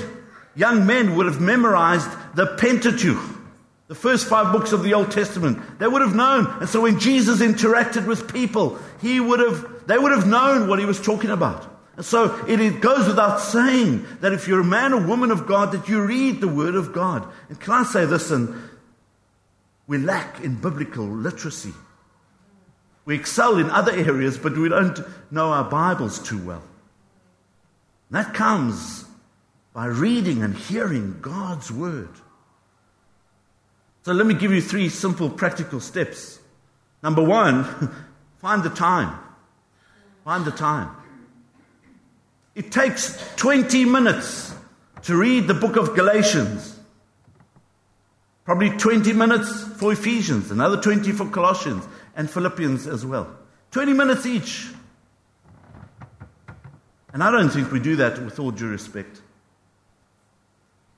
Young 0.54 0.87
men 0.87 1.16
would 1.16 1.26
have 1.26 1.40
memorized 1.40 2.08
the 2.37 2.46
Pentateuch, 2.46 3.18
the 3.88 3.96
first 3.96 4.28
five 4.28 4.52
books 4.52 4.70
of 4.70 4.84
the 4.84 4.94
Old 4.94 5.11
Testament. 5.11 5.80
They 5.80 5.88
would 5.88 6.00
have 6.00 6.14
known. 6.14 6.46
And 6.61 6.68
so 6.68 6.82
when 6.82 7.00
Jesus 7.00 7.42
interacted 7.42 8.06
with 8.06 8.32
people, 8.32 8.78
he 9.00 9.18
would 9.18 9.40
have 9.40 9.88
they 9.88 9.99
would 9.99 10.12
have 10.12 10.28
known 10.28 10.68
what 10.68 10.78
he 10.78 10.84
was 10.84 11.00
talking 11.00 11.30
about. 11.30 11.68
And 11.96 12.06
so 12.06 12.37
it 12.46 12.80
goes 12.80 13.08
without 13.08 13.40
saying 13.40 14.06
that 14.20 14.32
if 14.32 14.46
you're 14.46 14.61
a 14.61 14.64
man 14.64 14.92
or 14.92 15.04
woman 15.04 15.32
of 15.32 15.49
God, 15.49 15.73
that 15.73 15.88
you 15.88 16.04
read 16.04 16.40
the 16.40 16.46
Word 16.46 16.76
of 16.76 16.92
God. 16.92 17.26
And 17.49 17.58
can 17.58 17.73
I 17.73 17.82
say 17.82 18.04
this? 18.04 18.30
And 18.30 18.54
we 19.88 19.99
lack 19.99 20.40
in 20.40 20.61
biblical 20.61 21.04
literacy. 21.04 21.75
We 23.04 23.16
excel 23.16 23.58
in 23.58 23.70
other 23.70 23.92
areas, 23.92 24.38
but 24.38 24.56
we 24.56 24.68
don't 24.68 24.99
know 25.30 25.50
our 25.50 25.64
Bibles 25.64 26.18
too 26.18 26.42
well. 26.42 26.62
That 28.11 28.32
comes 28.32 29.04
by 29.73 29.87
reading 29.87 30.42
and 30.42 30.54
hearing 30.54 31.18
God's 31.20 31.70
Word. 31.70 32.11
So 34.04 34.12
let 34.12 34.26
me 34.26 34.34
give 34.34 34.52
you 34.52 34.62
three 34.62 34.88
simple 34.88 35.28
practical 35.28 35.80
steps. 35.80 36.38
Number 37.02 37.23
one, 37.23 37.64
find 38.40 38.62
the 38.62 38.70
time. 38.70 39.18
Find 40.25 40.44
the 40.44 40.50
time. 40.50 40.90
It 42.54 42.70
takes 42.70 43.34
20 43.37 43.84
minutes 43.84 44.54
to 45.02 45.16
read 45.16 45.46
the 45.46 45.54
book 45.54 45.76
of 45.76 45.94
Galatians. 45.94 46.78
Probably 48.44 48.70
20 48.70 49.12
minutes 49.12 49.64
for 49.78 49.92
Ephesians, 49.92 50.50
another 50.50 50.80
20 50.80 51.12
for 51.12 51.28
Colossians 51.28 51.84
and 52.16 52.30
Philippians 52.30 52.87
as 52.87 53.04
well. 53.04 53.28
20 53.71 53.92
minutes 53.92 54.26
each. 54.26 54.68
And 57.12 57.23
I 57.23 57.30
don't 57.30 57.50
think 57.50 57.71
we 57.71 57.80
do 57.80 57.97
that 57.97 58.18
with 58.23 58.38
all 58.38 58.50
due 58.50 58.68
respect. 58.68 59.21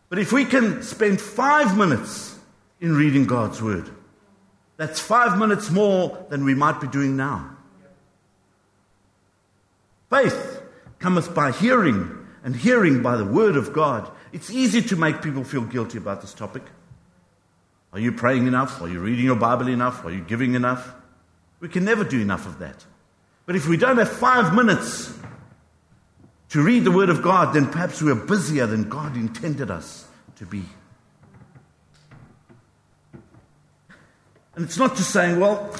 But 0.09 0.19
if 0.19 0.33
we 0.33 0.45
can 0.45 0.83
spend 0.83 1.21
five 1.21 1.77
minutes 1.77 2.39
in 2.81 2.95
reading 2.95 3.27
God's 3.27 3.61
Word, 3.61 3.91
that's 4.77 5.01
five 5.01 5.39
minutes 5.39 5.71
more 5.71 6.27
than 6.29 6.45
we 6.45 6.55
might 6.55 6.81
be 6.81 6.87
doing 6.87 7.17
now. 7.17 7.57
Faith 10.11 10.63
cometh 10.99 11.35
by 11.35 11.53
hearing, 11.53 12.27
and 12.45 12.55
hearing 12.55 13.03
by 13.03 13.17
the 13.17 13.25
word 13.25 13.57
of 13.57 13.73
God. 13.73 14.11
It's 14.33 14.51
easy 14.51 14.81
to 14.83 14.97
make 14.97 15.21
people 15.21 15.45
feel 15.45 15.63
guilty 15.63 15.99
about 15.99 16.21
this 16.21 16.33
topic. 16.33 16.63
Are 17.93 17.99
you 17.99 18.13
praying 18.13 18.47
enough? 18.47 18.81
Are 18.81 18.89
you 18.89 19.01
reading 19.01 19.25
your 19.25 19.37
Bible 19.37 19.69
enough? 19.69 20.05
Are 20.05 20.13
you 20.13 20.21
giving 20.21 20.55
enough? 20.55 20.95
We 21.61 21.69
can 21.69 21.85
never 21.85 22.05
do 22.05 22.21
enough 22.21 22.47
of 22.47 22.59
that. 22.59 22.85
But 23.47 23.57
if 23.57 23.69
we 23.69 23.77
don't 23.77 23.99
have 23.99 24.11
five 24.11 24.55
minutes 24.55 25.13
to 26.51 26.63
read 26.63 26.85
the 26.85 26.91
Word 26.91 27.11
of 27.11 27.23
God, 27.23 27.55
then 27.55 27.67
perhaps 27.71 28.03
we 28.03 28.11
are 28.11 28.17
busier 28.17 28.67
than 28.67 28.89
God 28.89 29.17
intended 29.17 29.71
us 29.71 30.07
to 30.37 30.47
be. 30.47 30.65
And 34.55 34.65
it's 34.65 34.79
not 34.79 34.97
just 34.97 35.11
saying, 35.11 35.39
well, 35.39 35.75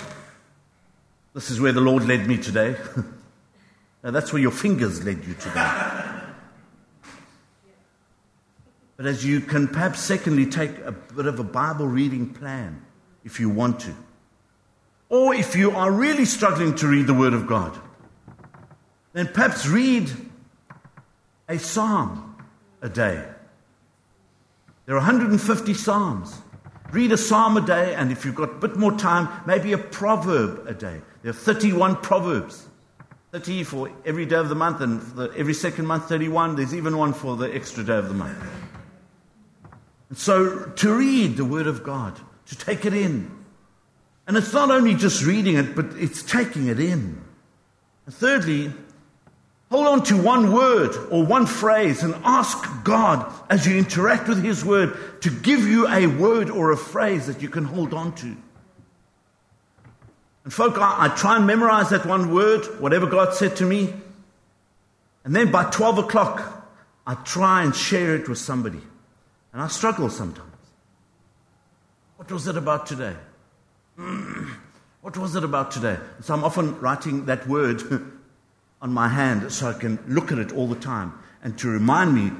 this 1.35 1.51
is 1.51 1.61
where 1.61 1.73
the 1.73 1.81
Lord 1.81 2.07
led 2.07 2.27
me 2.27 2.37
today. 2.37 2.77
no, 4.03 4.11
that's 4.11 4.33
where 4.33 4.43
your 4.43 4.51
fingers 4.51 5.05
led 5.05 5.25
you 5.25 5.35
today. 5.35 5.73
But 8.97 9.07
as 9.07 9.25
you 9.25 9.41
can 9.41 9.69
perhaps, 9.69 10.01
secondly, 10.01 10.47
take 10.47 10.79
a 10.79 10.93
bit 10.93 11.27
of 11.27 11.39
a 11.39 11.45
Bible 11.45 11.87
reading 11.87 12.33
plan 12.33 12.85
if 13.25 13.41
you 13.41 13.51
want 13.51 13.81
to. 13.81 13.95
Or 15.09 15.35
if 15.35 15.55
you 15.55 15.71
are 15.71 15.91
really 15.91 16.25
struggling 16.25 16.75
to 16.77 16.89
read 16.89 17.07
the 17.07 17.15
Word 17.15 17.33
of 17.33 17.47
God, 17.47 17.79
then 19.13 19.29
perhaps 19.29 19.67
read 19.67 20.11
a 21.49 21.59
psalm 21.59 22.37
a 22.83 22.89
day. 22.89 23.25
There 24.87 24.95
are 24.95 24.99
150 24.99 25.75
psalms. 25.75 26.41
Read 26.93 27.13
a 27.13 27.17
psalm 27.17 27.57
a 27.57 27.61
day, 27.61 27.95
and 27.95 28.13
if 28.13 28.25
you've 28.25 28.35
got 28.35 28.51
a 28.51 28.55
bit 28.55 28.77
more 28.77 28.93
time, 28.93 29.29
maybe 29.47 29.73
a 29.73 29.79
proverb 29.79 30.67
a 30.69 30.75
day. 30.75 31.01
There 31.23 31.31
are 31.31 31.35
31 31.35 31.97
proverbs. 31.97 32.67
30 33.33 33.65
for 33.65 33.91
every 34.05 34.25
day 34.25 34.37
of 34.37 34.49
the 34.49 34.55
month, 34.55 34.81
and 34.81 35.03
the, 35.17 35.33
every 35.37 35.55
second 35.55 35.87
month, 35.87 36.09
31. 36.09 36.57
There's 36.57 36.75
even 36.75 36.97
one 36.97 37.13
for 37.13 37.37
the 37.37 37.53
extra 37.53 37.83
day 37.83 37.97
of 37.97 38.09
the 38.09 38.15
month. 38.15 38.39
And 40.09 40.17
so 40.17 40.67
to 40.67 40.95
read 40.95 41.37
the 41.37 41.45
Word 41.45 41.67
of 41.67 41.83
God, 41.83 42.19
to 42.47 42.57
take 42.57 42.85
it 42.85 42.95
in. 42.95 43.36
And 44.27 44.37
it's 44.37 44.53
not 44.53 44.71
only 44.71 44.95
just 44.95 45.25
reading 45.25 45.57
it, 45.57 45.77
but 45.77 45.87
it's 45.97 46.23
taking 46.23 46.67
it 46.67 46.81
in. 46.81 47.21
And 48.07 48.15
thirdly, 48.15 48.73
hold 49.71 49.87
on 49.87 50.03
to 50.05 50.21
one 50.21 50.53
word 50.53 50.97
or 51.11 51.25
one 51.25 51.47
phrase 51.47 52.03
and 52.03 52.15
ask 52.25 52.67
God 52.83 53.33
as 53.49 53.67
you 53.67 53.77
interact 53.77 54.29
with 54.29 54.43
His 54.43 54.65
Word 54.65 55.23
to 55.23 55.31
give 55.31 55.61
you 55.61 55.89
a 55.89 56.07
word 56.07 56.51
or 56.51 56.73
a 56.73 56.77
phrase 56.77 57.27
that 57.27 57.41
you 57.41 57.49
can 57.49 57.65
hold 57.65 57.95
on 57.95 58.15
to. 58.17 58.37
And 60.45 60.53
folk, 60.53 60.79
I, 60.79 61.07
I 61.07 61.09
try 61.09 61.37
and 61.37 61.47
memorize 61.47 61.91
that 61.91 62.07
one 62.07 62.33
word, 62.33 62.65
whatever 62.81 63.07
God 63.07 63.35
said 63.35 63.57
to 63.57 63.65
me. 63.65 63.93
And 65.25 65.35
then 65.35 65.51
by 65.51 65.65
12 65.71 65.99
o'clock, 65.99 66.69
I 67.05 67.15
try 67.15 67.65
and 67.65 67.75
share 67.75 68.15
it 68.15 68.29
with 68.29 68.39
somebody. 68.39 68.81
And 69.53 69.63
I 69.63 69.69
struggle 69.69 70.09
sometimes. 70.09 70.53
What 72.17 72.31
was 72.31 72.47
it 72.47 72.57
about 72.57 72.87
today? 72.87 73.17
What 75.17 75.23
was 75.23 75.37
it 75.37 75.45
about 75.45 75.71
today? 75.71 75.97
So 76.21 76.35
I'm 76.35 76.45
often 76.45 76.79
writing 76.81 77.25
that 77.27 77.49
word 77.49 77.83
on 78.83 78.93
my 78.93 79.09
hand 79.09 79.51
so 79.51 79.69
I 79.71 79.73
can 79.73 79.99
look 80.07 80.31
at 80.31 80.39
it 80.39 80.53
all 80.53 80.67
the 80.67 80.77
time 80.77 81.13
and 81.43 81.59
to 81.59 81.69
remind 81.69 82.15
me 82.15 82.33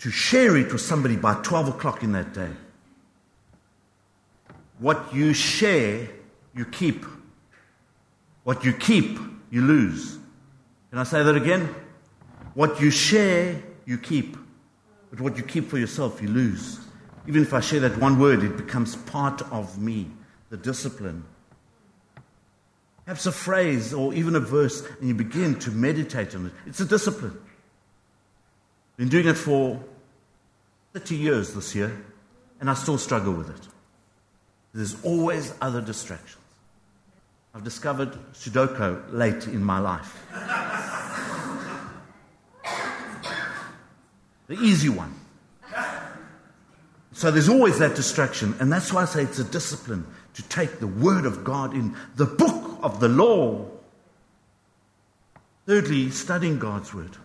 to 0.00 0.10
share 0.10 0.56
it 0.56 0.70
with 0.72 0.80
somebody 0.80 1.16
by 1.16 1.34
12 1.42 1.68
o'clock 1.68 2.02
in 2.02 2.12
that 2.12 2.34
day. 2.34 2.50
What 4.78 5.14
you 5.14 5.32
share, 5.32 6.08
you 6.54 6.64
keep. 6.66 7.04
What 8.44 8.64
you 8.64 8.72
keep, 8.72 9.18
you 9.50 9.62
lose. 9.62 10.18
Can 10.90 10.98
I 10.98 11.04
say 11.04 11.22
that 11.22 11.34
again? 11.34 11.74
What 12.54 12.80
you 12.80 12.90
share, 12.90 13.60
you 13.86 13.98
keep. 13.98 14.36
But 15.10 15.20
what 15.20 15.36
you 15.36 15.42
keep 15.42 15.68
for 15.68 15.78
yourself, 15.78 16.20
you 16.20 16.28
lose. 16.28 16.80
Even 17.26 17.42
if 17.42 17.52
I 17.54 17.60
share 17.60 17.80
that 17.80 17.98
one 17.98 18.18
word, 18.18 18.42
it 18.44 18.56
becomes 18.56 18.96
part 18.96 19.42
of 19.50 19.78
me, 19.78 20.10
the 20.50 20.56
discipline. 20.56 21.24
Perhaps 23.08 23.24
a 23.24 23.32
phrase 23.32 23.94
or 23.94 24.12
even 24.12 24.36
a 24.36 24.40
verse, 24.40 24.82
and 25.00 25.08
you 25.08 25.14
begin 25.14 25.58
to 25.60 25.70
meditate 25.70 26.34
on 26.34 26.44
it. 26.44 26.52
It's 26.66 26.80
a 26.80 26.84
discipline. 26.84 27.40
Been 28.98 29.08
doing 29.08 29.26
it 29.26 29.38
for 29.38 29.82
30 30.92 31.16
years 31.16 31.54
this 31.54 31.74
year, 31.74 32.04
and 32.60 32.68
I 32.68 32.74
still 32.74 32.98
struggle 32.98 33.32
with 33.32 33.48
it. 33.48 33.68
There's 34.74 35.02
always 35.06 35.54
other 35.62 35.80
distractions. 35.80 36.36
I've 37.54 37.64
discovered 37.64 38.12
Sudoku 38.34 39.10
late 39.10 39.46
in 39.46 39.64
my 39.64 39.78
life. 39.78 40.14
the 44.48 44.58
easy 44.60 44.90
one. 44.90 45.14
So 47.12 47.30
there's 47.30 47.48
always 47.48 47.78
that 47.78 47.96
distraction. 47.96 48.54
And 48.60 48.70
that's 48.70 48.92
why 48.92 49.00
I 49.00 49.06
say 49.06 49.22
it's 49.22 49.38
a 49.38 49.44
discipline 49.44 50.06
to 50.34 50.42
take 50.50 50.78
the 50.78 50.86
Word 50.86 51.24
of 51.24 51.42
God 51.42 51.72
in 51.72 51.96
the 52.16 52.26
book 52.26 52.67
of 52.82 53.00
the 53.00 53.08
law. 53.08 53.66
Thirdly, 55.66 56.10
studying 56.10 56.58
God's 56.58 56.92
Word. 56.94 57.16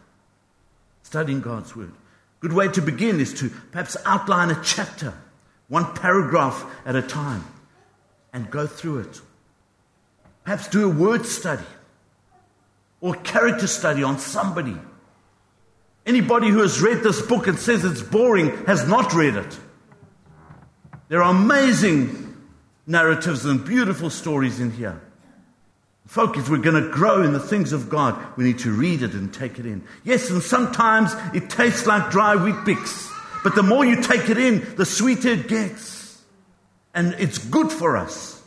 Studying 1.03 1.41
God's 1.41 1.75
Word. 1.75 1.91
Good 2.39 2.53
way 2.53 2.67
to 2.69 2.81
begin 2.81 3.19
is 3.19 3.33
to 3.35 3.49
perhaps 3.71 3.95
outline 4.05 4.51
a 4.51 4.61
chapter, 4.63 5.13
one 5.69 5.93
paragraph 5.93 6.65
at 6.85 6.95
a 6.95 7.01
time, 7.01 7.45
and 8.33 8.49
go 8.51 8.67
through 8.67 8.99
it. 8.99 9.21
Perhaps 10.43 10.67
do 10.67 10.85
a 10.85 10.93
word 10.93 11.25
study 11.25 11.63
or 12.99 13.15
character 13.15 13.67
study 13.67 14.03
on 14.03 14.19
somebody 14.19 14.77
Anybody 16.05 16.49
who 16.49 16.59
has 16.59 16.81
read 16.81 17.01
this 17.01 17.21
book 17.21 17.47
and 17.47 17.57
says 17.57 17.85
it's 17.85 18.01
boring 18.01 18.65
has 18.65 18.87
not 18.87 19.13
read 19.13 19.35
it. 19.35 19.59
There 21.07 21.23
are 21.23 21.33
amazing 21.33 22.35
narratives 22.85 23.45
and 23.45 23.63
beautiful 23.63 24.09
stories 24.09 24.59
in 24.59 24.71
here. 24.71 25.01
Folk, 26.07 26.37
if 26.37 26.49
we're 26.49 26.57
going 26.57 26.81
to 26.81 26.89
grow 26.89 27.23
in 27.23 27.33
the 27.33 27.39
things 27.39 27.71
of 27.71 27.89
God, 27.89 28.21
we 28.37 28.43
need 28.43 28.59
to 28.59 28.71
read 28.71 29.01
it 29.01 29.13
and 29.13 29.33
take 29.33 29.57
it 29.57 29.65
in. 29.65 29.83
Yes, 30.03 30.29
and 30.29 30.41
sometimes 30.43 31.13
it 31.33 31.49
tastes 31.49 31.87
like 31.87 32.11
dry 32.11 32.35
Weet-Bix, 32.35 33.09
but 33.43 33.55
the 33.55 33.63
more 33.63 33.85
you 33.85 34.01
take 34.01 34.29
it 34.29 34.37
in, 34.37 34.75
the 34.75 34.85
sweeter 34.85 35.29
it 35.29 35.47
gets. 35.47 36.21
And 36.93 37.15
it's 37.17 37.37
good 37.37 37.71
for 37.71 37.97
us. 37.97 38.41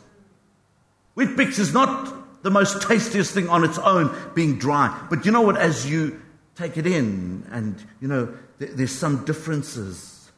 Weet-Bix 1.15 1.59
is 1.59 1.73
not 1.73 2.43
the 2.43 2.51
most 2.51 2.81
tastiest 2.83 3.33
thing 3.33 3.49
on 3.49 3.63
its 3.63 3.77
own, 3.79 4.15
being 4.33 4.57
dry. 4.57 4.95
But 5.09 5.25
you 5.25 5.31
know 5.31 5.41
what? 5.41 5.57
As 5.57 5.89
you 5.89 6.21
take 6.55 6.77
it 6.77 6.87
in, 6.87 7.45
and 7.51 7.83
you 7.99 8.07
know, 8.07 8.33
th- 8.59 8.71
there's 8.75 8.91
some 8.91 9.25
differences. 9.25 10.31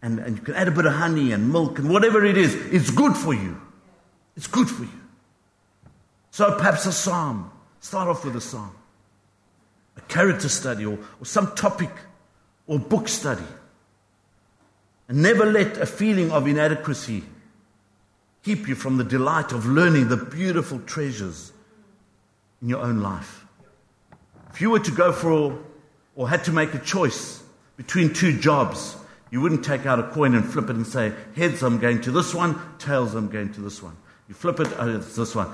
And, 0.00 0.20
and 0.20 0.36
you 0.38 0.42
can 0.42 0.54
add 0.54 0.68
a 0.68 0.70
bit 0.70 0.86
of 0.86 0.92
honey 0.92 1.32
and 1.32 1.52
milk 1.52 1.80
and 1.80 1.90
whatever 1.90 2.24
it 2.24 2.36
is, 2.36 2.54
it's 2.54 2.90
good 2.90 3.16
for 3.16 3.34
you. 3.34 3.60
It's 4.36 4.46
good 4.46 4.70
for 4.70 4.84
you. 4.84 5.00
So 6.38 6.54
perhaps 6.54 6.86
a 6.86 6.92
psalm. 6.92 7.50
Start 7.80 8.06
off 8.06 8.24
with 8.24 8.36
a 8.36 8.40
psalm, 8.40 8.70
a 9.96 10.00
character 10.02 10.48
study, 10.48 10.86
or, 10.86 10.96
or 11.20 11.24
some 11.24 11.52
topic 11.56 11.90
or 12.68 12.78
book 12.78 13.08
study. 13.08 13.42
And 15.08 15.20
never 15.20 15.46
let 15.46 15.78
a 15.78 15.84
feeling 15.84 16.30
of 16.30 16.46
inadequacy 16.46 17.24
keep 18.44 18.68
you 18.68 18.76
from 18.76 18.98
the 18.98 19.02
delight 19.02 19.50
of 19.50 19.66
learning 19.66 20.10
the 20.10 20.16
beautiful 20.16 20.78
treasures 20.78 21.50
in 22.62 22.68
your 22.68 22.82
own 22.82 23.00
life. 23.00 23.44
If 24.52 24.60
you 24.60 24.70
were 24.70 24.78
to 24.78 24.92
go 24.92 25.10
for 25.10 25.58
or 26.14 26.28
had 26.28 26.44
to 26.44 26.52
make 26.52 26.72
a 26.72 26.78
choice 26.78 27.42
between 27.76 28.14
two 28.14 28.38
jobs, 28.38 28.94
you 29.32 29.40
wouldn't 29.40 29.64
take 29.64 29.86
out 29.86 29.98
a 29.98 30.04
coin 30.04 30.36
and 30.36 30.44
flip 30.44 30.70
it 30.70 30.76
and 30.76 30.86
say, 30.86 31.12
heads, 31.34 31.64
I'm 31.64 31.80
going 31.80 32.00
to 32.02 32.12
this 32.12 32.32
one, 32.32 32.60
tails, 32.78 33.16
I'm 33.16 33.28
going 33.28 33.52
to 33.54 33.60
this 33.60 33.82
one. 33.82 33.96
You 34.28 34.36
flip 34.36 34.60
it, 34.60 34.68
oh, 34.78 34.98
it's 34.98 35.16
this 35.16 35.34
one. 35.34 35.52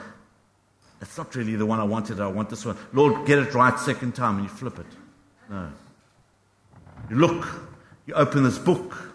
That's 1.05 1.19
not 1.19 1.35
really 1.35 1.55
the 1.55 1.67
one 1.67 1.81
I 1.81 1.85
wanted, 1.85 2.19
I 2.19 2.29
want 2.29 2.49
this 2.49 2.65
one. 2.65 2.79
Lord, 2.95 3.27
get 3.27 3.39
it 3.39 3.53
right 3.53 3.79
second 3.79 4.15
time, 4.15 4.37
and 4.37 4.45
you 4.45 4.49
flip 4.49 4.79
it. 4.79 4.87
No. 5.51 5.71
You 7.11 7.17
look, 7.17 7.47
you 8.07 8.15
open 8.15 8.43
this 8.43 8.59
book 8.59 9.13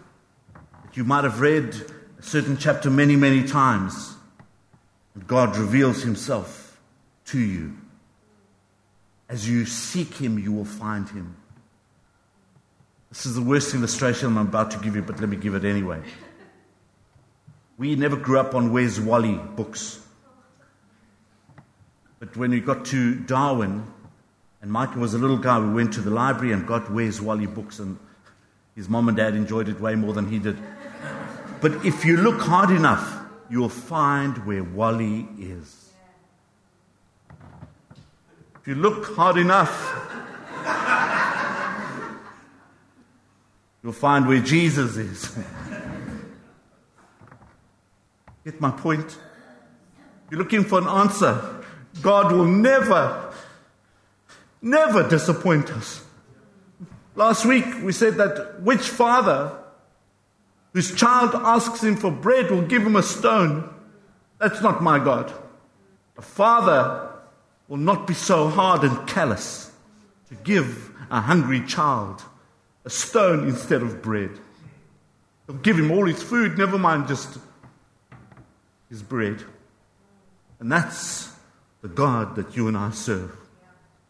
that 0.85 0.95
you 0.95 1.03
might 1.03 1.23
have 1.23 1.41
read 1.41 1.75
a 2.19 2.21
certain 2.21 2.57
chapter 2.57 2.91
many, 2.91 3.15
many 3.15 3.43
times, 3.43 4.13
and 5.15 5.25
God 5.25 5.57
reveals 5.57 6.03
Himself 6.03 6.79
to 7.25 7.39
you. 7.39 7.75
As 9.27 9.49
you 9.49 9.65
seek 9.65 10.13
him, 10.13 10.37
you 10.37 10.51
will 10.51 10.65
find 10.65 11.09
him. 11.09 11.37
This 13.09 13.25
is 13.25 13.33
the 13.33 13.41
worst 13.41 13.73
illustration 13.73 14.37
I'm 14.37 14.47
about 14.47 14.69
to 14.71 14.77
give 14.77 14.95
you, 14.95 15.01
but 15.01 15.19
let 15.19 15.27
me 15.27 15.37
give 15.37 15.55
it 15.55 15.65
anyway. 15.65 16.01
We 17.79 17.95
never 17.95 18.15
grew 18.15 18.39
up 18.39 18.53
on 18.53 18.71
Where's 18.71 19.01
Wally 19.01 19.33
books. 19.55 20.05
But 22.19 22.35
when 22.35 22.51
we 22.51 22.59
got 22.59 22.85
to 22.87 23.15
Darwin, 23.15 23.87
and 24.61 24.71
Michael 24.71 25.01
was 25.01 25.13
a 25.13 25.17
little 25.17 25.37
guy, 25.37 25.57
we 25.59 25.73
went 25.73 25.93
to 25.93 26.01
the 26.01 26.09
library 26.09 26.51
and 26.51 26.67
got 26.67 26.91
Where's 26.91 27.21
Wally 27.21 27.47
books, 27.47 27.79
and 27.79 27.97
his 28.75 28.89
mom 28.89 29.07
and 29.07 29.15
dad 29.17 29.35
enjoyed 29.35 29.69
it 29.69 29.79
way 29.79 29.95
more 29.95 30.13
than 30.13 30.29
he 30.29 30.37
did. 30.37 30.57
But 31.61 31.85
if 31.85 32.03
you 32.03 32.17
look 32.17 32.41
hard 32.41 32.71
enough, 32.71 33.19
you'll 33.49 33.69
find 33.69 34.45
where 34.45 34.63
Wally 34.63 35.27
is 35.39 35.89
If 38.61 38.67
you 38.67 38.75
look 38.75 39.15
hard 39.15 39.37
enough, 39.37 39.71
you'll 43.81 43.93
find 43.93 44.27
where 44.27 44.41
Jesus 44.41 44.97
is. 44.97 45.37
Get 48.43 48.59
my 48.59 48.71
point? 48.71 49.17
You're 50.29 50.39
looking 50.39 50.63
for 50.65 50.79
an 50.79 50.87
answer. 50.87 51.58
God 52.01 52.31
will 52.31 52.45
never, 52.45 53.33
never 54.61 55.07
disappoint 55.07 55.71
us. 55.71 56.05
Last 57.15 57.45
week 57.45 57.65
we 57.83 57.91
said 57.91 58.15
that 58.15 58.61
which 58.61 58.87
father 58.87 59.51
whose 60.73 60.95
child 60.95 61.31
asks 61.33 61.83
him 61.83 61.95
for 61.97 62.11
bread 62.11 62.51
will 62.51 62.61
give 62.61 62.83
him 62.83 62.95
a 62.95 63.03
stone. 63.03 63.73
That's 64.39 64.61
not 64.61 64.81
my 64.81 64.99
God. 64.99 65.33
A 66.17 66.21
father 66.21 67.09
will 67.67 67.77
not 67.77 68.07
be 68.07 68.13
so 68.13 68.49
hard 68.49 68.83
and 68.83 69.07
callous 69.07 69.71
to 70.29 70.35
give 70.35 70.91
a 71.09 71.21
hungry 71.21 71.65
child 71.65 72.21
a 72.85 72.89
stone 72.89 73.47
instead 73.47 73.81
of 73.81 74.01
bread. 74.01 74.31
He'll 75.47 75.57
give 75.57 75.77
him 75.77 75.91
all 75.91 76.05
his 76.05 76.21
food, 76.21 76.57
never 76.57 76.77
mind 76.77 77.07
just 77.07 77.37
his 78.89 79.01
bread. 79.01 79.43
And 80.59 80.71
that's 80.71 81.31
the 81.81 81.87
God 81.87 82.35
that 82.35 82.55
you 82.55 82.67
and 82.67 82.77
I 82.77 82.91
serve. 82.91 83.35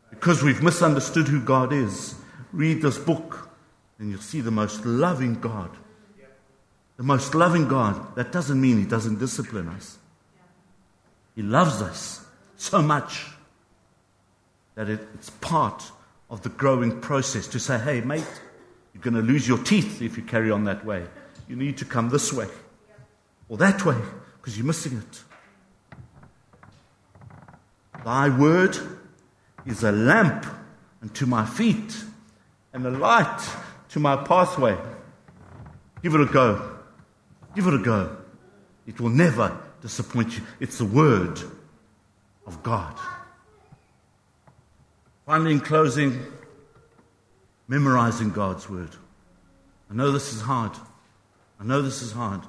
Because 0.10 0.42
we've 0.42 0.64
misunderstood 0.64 1.28
who 1.28 1.42
God 1.42 1.72
is, 1.72 2.16
read 2.52 2.82
this 2.82 2.98
book 2.98 3.50
and 4.00 4.10
you'll 4.10 4.22
see 4.22 4.42
the 4.42 4.52
most 4.52 4.86
loving 4.86 5.36
God. 5.36 5.70
The 6.98 7.04
most 7.04 7.36
loving 7.36 7.68
God. 7.68 8.16
That 8.16 8.32
doesn't 8.32 8.60
mean 8.60 8.78
He 8.78 8.86
doesn't 8.86 9.20
discipline 9.20 9.68
us. 9.70 9.98
He 11.36 11.42
loves 11.42 11.82
us 11.82 12.26
so 12.58 12.82
much 12.82 13.28
that 14.76 14.90
it, 14.90 15.00
it's 15.14 15.30
part 15.30 15.92
of 16.30 16.42
the 16.42 16.50
growing 16.50 17.00
process 17.00 17.48
to 17.48 17.60
say, 17.60 17.78
hey, 17.78 18.02
mate, 18.02 18.42
you're 18.94 19.04
going 19.04 19.14
to 19.14 19.22
lose 19.22 19.48
your 19.48 19.58
teeth 19.58 20.02
if 20.02 20.18
you 20.18 20.24
carry 20.24 20.52
on 20.52 20.66
that 20.66 20.86
way. 20.86 21.06
You 21.48 21.56
need 21.56 21.78
to 21.78 21.86
come 21.86 22.10
this 22.10 22.34
way 22.34 22.48
or 23.48 23.58
that 23.58 23.86
way 23.86 23.98
because 24.38 24.58
you're 24.58 24.68
missing 24.68 24.98
it. 24.98 25.24
Thy 28.04 28.30
word 28.30 28.78
is 29.66 29.84
a 29.84 29.92
lamp 29.92 30.46
unto 31.02 31.26
my 31.26 31.46
feet 31.46 32.04
and 32.74 32.86
a 32.86 32.92
light 32.92 33.42
to 33.90 34.00
my 34.00 34.16
pathway. 34.16 34.78
Give 36.02 36.16
it 36.16 36.22
a 36.22 36.26
go. 36.26 36.78
Give 37.56 37.68
it 37.68 37.74
a 37.74 37.80
go. 37.80 38.18
It 38.88 39.00
will 39.00 39.10
never 39.10 39.58
disappoint 39.82 40.38
you. 40.38 40.44
It's 40.60 40.78
the 40.78 40.86
word 40.86 41.40
of 42.46 42.64
God. 42.64 42.98
Finally, 45.26 45.52
in 45.54 45.60
closing, 45.60 46.26
memorizing 47.68 48.32
God's 48.32 48.70
word. 48.70 48.90
I 49.92 49.94
know 49.94 50.12
this 50.12 50.34
is 50.34 50.42
hard. 50.42 50.72
I 51.60 51.64
know 51.64 51.82
this 51.82 52.02
is 52.02 52.12
hard. 52.12 52.42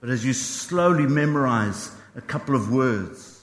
But 0.00 0.10
as 0.10 0.24
you 0.24 0.32
slowly 0.32 1.06
memorize 1.06 1.90
a 2.14 2.20
couple 2.20 2.54
of 2.54 2.70
words, 2.70 3.37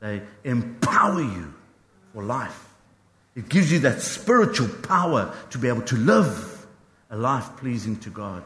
they 0.00 0.22
empower 0.44 1.20
you 1.20 1.52
for 2.12 2.22
life. 2.22 2.68
It 3.34 3.48
gives 3.48 3.70
you 3.70 3.80
that 3.80 4.00
spiritual 4.00 4.68
power 4.82 5.34
to 5.50 5.58
be 5.58 5.68
able 5.68 5.82
to 5.82 5.96
live 5.96 6.66
a 7.10 7.16
life 7.16 7.48
pleasing 7.56 7.96
to 8.00 8.10
God. 8.10 8.42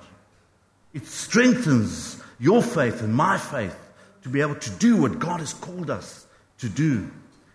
It 0.92 1.06
strengthens 1.06 2.22
your 2.38 2.62
faith 2.62 3.02
and 3.02 3.14
my 3.14 3.38
faith 3.38 3.76
to 4.22 4.28
be 4.28 4.40
able 4.40 4.56
to 4.56 4.70
do 4.70 5.00
what 5.00 5.18
God 5.18 5.40
has 5.40 5.54
called 5.54 5.90
us 5.90 6.26
to 6.58 6.68
do. 6.68 7.10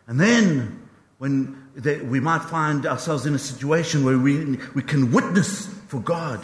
And 0.07 0.19
then, 0.19 0.88
when 1.17 1.62
they, 1.75 1.99
we 1.99 2.19
might 2.19 2.43
find 2.43 2.86
ourselves 2.86 3.25
in 3.25 3.36
a 3.36 3.39
situation 3.39 4.03
where 4.03 4.17
we, 4.17 4.57
we 4.73 4.81
can 4.81 5.12
witness 5.12 5.67
for 5.88 5.99
God, 5.99 6.39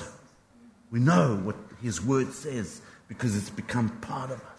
we 0.92 1.00
know 1.00 1.36
what 1.44 1.56
His 1.82 2.04
Word 2.04 2.32
says 2.34 2.82
because 3.08 3.36
it's 3.36 3.50
become 3.50 3.90
part 4.00 4.32
of 4.32 4.40
us. 4.42 4.53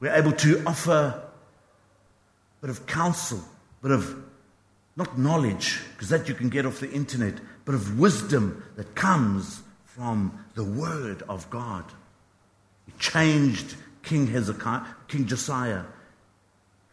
We're 0.00 0.14
able 0.14 0.32
to 0.32 0.62
offer 0.66 1.22
a 1.22 2.60
bit 2.60 2.70
of 2.70 2.86
counsel, 2.86 3.38
a 3.38 3.88
bit 3.88 3.92
of 3.92 4.24
not 4.96 5.18
knowledge, 5.18 5.80
because 5.92 6.08
that 6.10 6.28
you 6.28 6.34
can 6.34 6.48
get 6.48 6.66
off 6.66 6.80
the 6.80 6.90
internet, 6.90 7.34
but 7.64 7.74
of 7.74 7.98
wisdom 7.98 8.62
that 8.76 8.94
comes 8.94 9.62
from 9.84 10.44
the 10.54 10.64
Word 10.64 11.22
of 11.28 11.48
God. 11.50 11.84
It 12.86 12.98
changed 12.98 13.74
King 14.02 14.26
Hezekiah, 14.26 14.84
King 15.08 15.26
Josiah. 15.26 15.82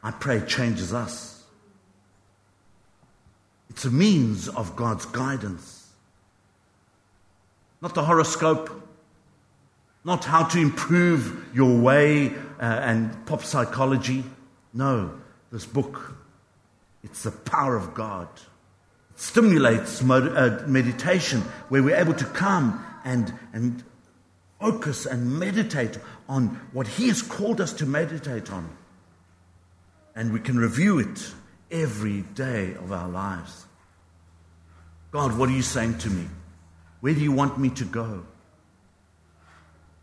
I 0.03 0.11
pray 0.11 0.41
changes 0.41 0.93
us. 0.93 1.43
It's 3.69 3.85
a 3.85 3.91
means 3.91 4.47
of 4.49 4.75
God's 4.75 5.05
guidance. 5.05 5.89
Not 7.81 7.95
the 7.95 8.03
horoscope, 8.03 8.87
not 10.03 10.25
how 10.25 10.43
to 10.43 10.59
improve 10.59 11.49
your 11.53 11.79
way 11.79 12.33
uh, 12.61 12.65
and 12.65 13.25
pop 13.25 13.43
psychology. 13.43 14.23
No, 14.73 15.19
this 15.51 15.65
book, 15.65 16.15
it's 17.03 17.23
the 17.23 17.31
power 17.31 17.75
of 17.75 17.93
God. 17.93 18.29
It 19.11 19.19
stimulates 19.19 20.01
mod- 20.01 20.37
uh, 20.37 20.63
meditation 20.67 21.41
where 21.69 21.83
we're 21.83 21.95
able 21.95 22.13
to 22.13 22.25
come 22.25 22.85
and, 23.03 23.33
and 23.51 23.83
focus 24.59 25.05
and 25.05 25.39
meditate 25.39 25.97
on 26.29 26.47
what 26.71 26.87
He 26.87 27.07
has 27.07 27.21
called 27.21 27.59
us 27.59 27.73
to 27.73 27.85
meditate 27.85 28.51
on. 28.51 28.69
And 30.15 30.31
we 30.31 30.39
can 30.39 30.57
review 30.57 30.99
it 30.99 31.33
every 31.71 32.21
day 32.21 32.75
of 32.75 32.91
our 32.91 33.09
lives. 33.09 33.65
God, 35.11 35.37
what 35.37 35.49
are 35.49 35.53
you 35.53 35.61
saying 35.61 35.97
to 35.99 36.09
me? 36.09 36.27
Where 36.99 37.13
do 37.13 37.19
you 37.19 37.31
want 37.31 37.57
me 37.57 37.69
to 37.71 37.85
go? 37.85 38.23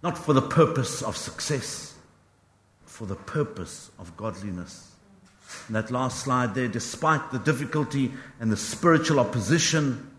Not 0.03 0.19
for 0.19 0.33
the 0.33 0.43
purpose 0.43 1.03
of 1.03 1.17
success, 1.17 1.88
for 2.99 3.07
the 3.07 3.15
purpose 3.15 3.93
of 4.01 4.17
godliness. 4.17 4.91
And 5.69 5.77
that 5.77 5.93
last 5.93 6.25
slide 6.25 6.57
there, 6.57 6.67
despite 6.67 7.31
the 7.31 7.39
difficulty 7.39 8.11
and 8.41 8.51
the 8.51 8.57
spiritual 8.57 9.21
opposition, 9.21 10.11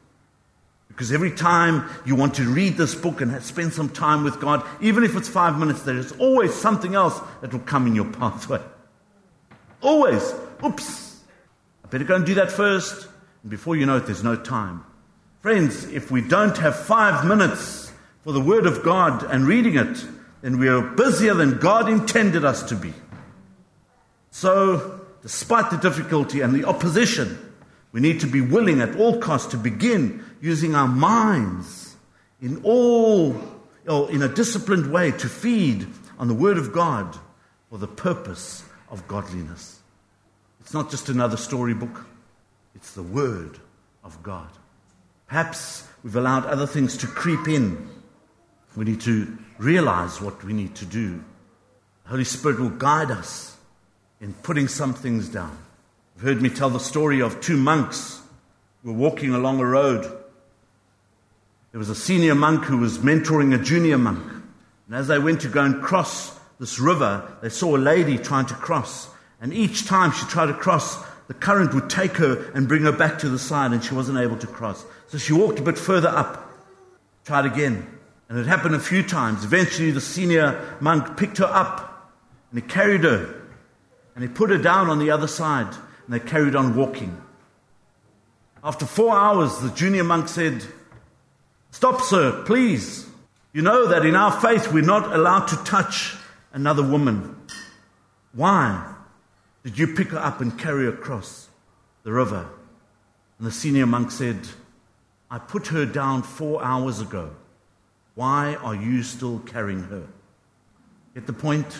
because 0.87 1.11
every 1.11 1.31
time 1.31 1.89
you 2.05 2.15
want 2.15 2.35
to 2.35 2.43
read 2.43 2.77
this 2.77 2.95
book 2.95 3.19
and 3.19 3.43
spend 3.43 3.73
some 3.73 3.89
time 3.89 4.23
with 4.23 4.39
God, 4.39 4.65
even 4.79 5.03
if 5.03 5.17
it's 5.17 5.27
five 5.27 5.59
minutes, 5.59 5.81
there 5.81 5.97
is 5.97 6.13
always 6.13 6.53
something 6.53 6.95
else 6.95 7.19
that 7.41 7.51
will 7.51 7.59
come 7.59 7.85
in 7.85 7.95
your 7.95 8.05
pathway. 8.05 8.61
Always. 9.81 10.33
Oops. 10.63 11.19
I 11.83 11.87
better 11.89 12.05
go 12.05 12.15
and 12.15 12.25
do 12.25 12.35
that 12.35 12.49
first. 12.49 13.09
And 13.43 13.51
before 13.51 13.75
you 13.75 13.87
know 13.87 13.97
it, 13.97 14.05
there's 14.05 14.23
no 14.23 14.37
time. 14.37 14.85
Friends, 15.41 15.83
if 15.83 16.11
we 16.11 16.21
don't 16.21 16.57
have 16.59 16.79
five 16.79 17.25
minutes 17.25 17.91
for 18.23 18.31
the 18.31 18.39
Word 18.39 18.65
of 18.65 18.83
God 18.83 19.23
and 19.23 19.45
reading 19.45 19.75
it, 19.75 20.05
then 20.41 20.57
we 20.57 20.69
are 20.69 20.81
busier 20.81 21.33
than 21.33 21.57
God 21.57 21.89
intended 21.89 22.45
us 22.45 22.63
to 22.63 22.75
be. 22.75 22.93
So, 24.31 25.01
despite 25.21 25.71
the 25.71 25.77
difficulty 25.77 26.41
and 26.41 26.53
the 26.53 26.65
opposition, 26.65 27.37
we 27.91 27.99
need 27.99 28.21
to 28.21 28.27
be 28.27 28.41
willing 28.41 28.81
at 28.81 28.95
all 28.95 29.19
costs 29.19 29.51
to 29.51 29.57
begin 29.57 30.23
using 30.41 30.75
our 30.75 30.87
minds 30.87 31.95
in 32.41 32.61
all, 32.63 33.35
or 33.87 34.09
in 34.11 34.21
a 34.21 34.27
disciplined 34.27 34.91
way 34.91 35.11
to 35.11 35.27
feed 35.27 35.87
on 36.17 36.27
the 36.27 36.33
Word 36.33 36.57
of 36.57 36.71
God 36.71 37.17
for 37.69 37.77
the 37.77 37.87
purpose 37.87 38.63
of 38.89 39.07
godliness. 39.07 39.79
It's 40.61 40.73
not 40.73 40.91
just 40.91 41.09
another 41.09 41.37
storybook, 41.37 42.05
it's 42.75 42.93
the 42.93 43.03
Word 43.03 43.59
of 44.03 44.21
God. 44.23 44.49
Perhaps 45.27 45.87
we've 46.03 46.15
allowed 46.15 46.45
other 46.45 46.67
things 46.67 46.97
to 46.97 47.07
creep 47.07 47.47
in. 47.47 47.89
We 48.75 48.85
need 48.85 49.01
to 49.01 49.37
realize 49.57 50.21
what 50.21 50.43
we 50.43 50.53
need 50.53 50.75
to 50.75 50.85
do. 50.85 51.23
The 52.03 52.09
Holy 52.09 52.23
Spirit 52.23 52.59
will 52.59 52.69
guide 52.69 53.11
us 53.11 53.57
in 54.21 54.33
putting 54.33 54.67
some 54.67 54.93
things 54.93 55.29
down. 55.29 55.57
You've 56.15 56.25
heard 56.25 56.41
me 56.41 56.49
tell 56.49 56.69
the 56.69 56.79
story 56.79 57.21
of 57.21 57.41
two 57.41 57.57
monks 57.57 58.21
who 58.83 58.91
were 58.91 58.97
walking 58.97 59.33
along 59.33 59.59
a 59.59 59.65
road. 59.65 60.03
There 61.71 61.79
was 61.79 61.89
a 61.89 61.95
senior 61.95 62.35
monk 62.35 62.65
who 62.65 62.77
was 62.77 62.99
mentoring 62.99 63.53
a 63.53 63.63
junior 63.63 63.97
monk. 63.97 64.25
And 64.87 64.95
as 64.95 65.07
they 65.07 65.19
went 65.19 65.41
to 65.41 65.49
go 65.49 65.63
and 65.63 65.81
cross 65.81 66.37
this 66.59 66.79
river, 66.79 67.31
they 67.41 67.49
saw 67.49 67.75
a 67.75 67.77
lady 67.77 68.17
trying 68.17 68.47
to 68.47 68.55
cross. 68.55 69.09
And 69.39 69.53
each 69.53 69.85
time 69.85 70.11
she 70.11 70.25
tried 70.25 70.47
to 70.47 70.53
cross, 70.53 70.97
the 71.27 71.33
current 71.33 71.73
would 71.73 71.89
take 71.89 72.17
her 72.17 72.51
and 72.53 72.67
bring 72.67 72.81
her 72.83 72.91
back 72.91 73.19
to 73.19 73.29
the 73.29 73.39
side, 73.39 73.71
and 73.71 73.83
she 73.83 73.93
wasn't 73.93 74.17
able 74.17 74.37
to 74.37 74.47
cross. 74.47 74.83
So 75.07 75.17
she 75.17 75.31
walked 75.31 75.59
a 75.59 75.61
bit 75.61 75.77
further 75.77 76.09
up, 76.09 76.51
tried 77.23 77.45
again. 77.45 77.87
And 78.29 78.37
it 78.37 78.45
happened 78.45 78.75
a 78.75 78.79
few 78.79 79.01
times. 79.01 79.43
Eventually, 79.43 79.89
the 79.89 80.01
senior 80.01 80.77
monk 80.79 81.17
picked 81.17 81.39
her 81.39 81.45
up 81.45 82.13
and 82.51 82.61
he 82.61 82.67
carried 82.67 83.03
her 83.03 83.41
and 84.13 84.23
he 84.23 84.29
put 84.29 84.51
her 84.51 84.57
down 84.57 84.89
on 84.89 84.99
the 84.99 85.09
other 85.09 85.27
side 85.27 85.67
and 85.67 86.13
they 86.13 86.19
carried 86.19 86.55
on 86.55 86.75
walking. 86.75 87.19
After 88.63 88.85
four 88.85 89.15
hours, 89.15 89.57
the 89.59 89.69
junior 89.69 90.03
monk 90.03 90.27
said, 90.27 90.63
Stop, 91.71 92.01
sir, 92.01 92.43
please. 92.45 93.07
You 93.51 93.61
know 93.63 93.87
that 93.87 94.05
in 94.05 94.15
our 94.15 94.31
faith 94.39 94.71
we're 94.71 94.83
not 94.83 95.13
allowed 95.13 95.47
to 95.47 95.55
touch 95.63 96.15
another 96.53 96.83
woman. 96.83 97.35
Why 98.33 98.93
did 99.63 99.77
you 99.77 99.87
pick 99.95 100.09
her 100.09 100.19
up 100.19 100.41
and 100.41 100.57
carry 100.57 100.85
her 100.85 100.93
across 100.93 101.47
the 102.03 102.11
river? 102.11 102.47
And 103.37 103.47
the 103.47 103.51
senior 103.51 103.85
monk 103.85 104.11
said, 104.11 104.37
I 105.31 105.39
put 105.39 105.67
her 105.67 105.85
down 105.85 106.23
four 106.23 106.63
hours 106.63 107.01
ago. 107.01 107.31
Why 108.19 108.55
are 108.55 108.75
you 108.75 109.01
still 109.03 109.39
carrying 109.39 109.83
her? 109.83 110.05
Get 111.13 111.25
the 111.25 111.31
point? 111.31 111.79